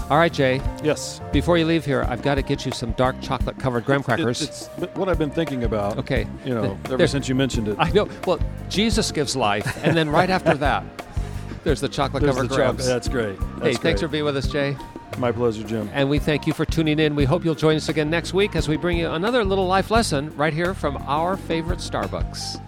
All 0.10 0.18
right, 0.18 0.32
Jay, 0.32 0.62
Yes. 0.82 1.20
before 1.34 1.58
you 1.58 1.66
leave 1.66 1.84
here, 1.84 2.06
I've 2.08 2.22
got 2.22 2.36
to 2.36 2.42
get 2.42 2.66
you 2.66 2.72
some 2.72 2.94
dark 2.94 3.20
chocolate 3.22 3.60
covered 3.60 3.84
graham 3.84 4.02
crackers. 4.02 4.42
it's 4.42 4.68
what 4.96 5.10
I've 5.10 5.18
been 5.20 5.30
thinking 5.30 5.66
about. 5.66 5.98
Okay. 5.98 6.26
You 6.46 6.54
know, 6.56 6.78
ever 6.86 6.96
there- 6.96 7.08
since 7.08 7.28
you 7.28 7.36
mentioned 7.36 7.68
it. 7.68 7.76
I 7.78 7.90
know. 7.92 8.08
Well, 8.26 8.40
Jesus 8.70 9.12
gives 9.12 9.36
life, 9.36 9.78
and 9.84 9.98
then 9.98 10.10
right 10.10 10.30
after 10.30 10.54
that, 10.56 10.86
there's 11.66 11.82
the 11.82 11.90
chocolate 11.90 12.24
covered 12.24 12.44
the 12.48 12.56
grahams. 12.56 12.78
chocolate. 12.80 12.88
That's 12.88 13.10
great. 13.10 13.38
That's 13.60 13.76
hey, 13.76 13.84
thanks 13.84 14.00
for 14.00 14.08
being 14.08 14.24
with 14.24 14.38
us, 14.38 14.48
Jay. 14.48 14.78
My 15.18 15.34
pleasure, 15.34 15.64
Jim. 15.68 15.90
And 15.94 16.10
we 16.10 16.18
thank 16.18 16.48
you 16.48 16.54
for 16.54 16.64
tuning 16.64 17.00
in. 17.00 17.16
We 17.16 17.26
hope 17.26 17.44
you'll 17.44 17.56
join 17.56 17.76
us 17.76 17.90
again 17.90 18.10
next 18.10 18.34
week 18.34 18.56
as 18.56 18.70
we 18.70 18.78
bring 18.78 18.98
you 18.98 19.10
another 19.10 19.44
little 19.44 19.68
life 19.68 19.92
lesson 19.92 20.34
right 20.38 20.54
here 20.54 20.74
from 20.74 20.96
our 21.08 21.36
favorite 21.36 21.80
Starbucks. 21.80 22.62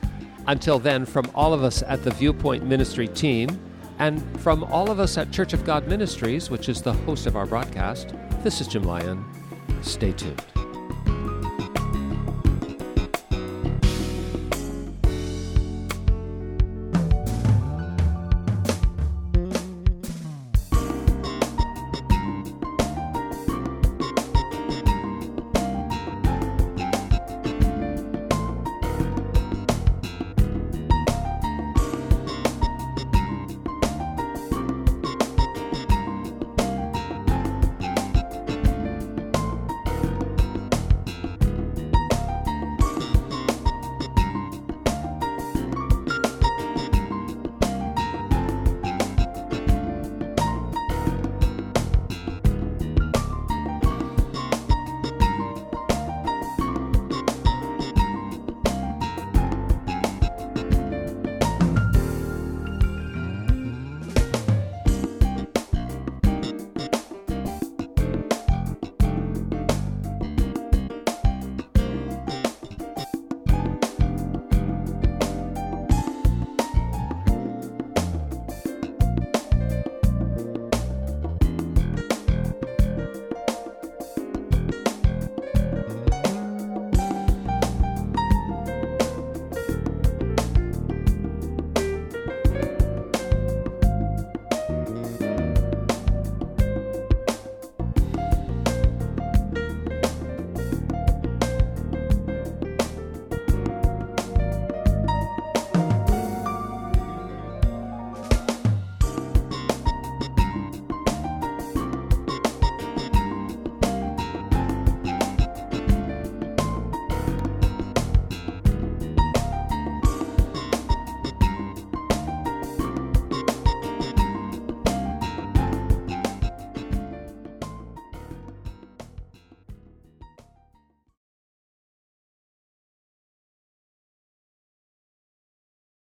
Until 0.47 0.79
then, 0.79 1.05
from 1.05 1.31
all 1.33 1.53
of 1.53 1.63
us 1.63 1.81
at 1.87 2.03
the 2.03 2.11
Viewpoint 2.11 2.65
Ministry 2.65 3.07
team, 3.07 3.57
and 3.99 4.21
from 4.41 4.63
all 4.65 4.91
of 4.91 4.99
us 4.99 5.17
at 5.17 5.31
Church 5.31 5.53
of 5.53 5.63
God 5.63 5.87
Ministries, 5.87 6.49
which 6.49 6.69
is 6.69 6.81
the 6.81 6.93
host 6.93 7.27
of 7.27 7.35
our 7.35 7.45
broadcast, 7.45 8.13
this 8.43 8.61
is 8.61 8.67
Jim 8.67 8.83
Lyon. 8.83 9.23
Stay 9.81 10.11
tuned. 10.11 10.64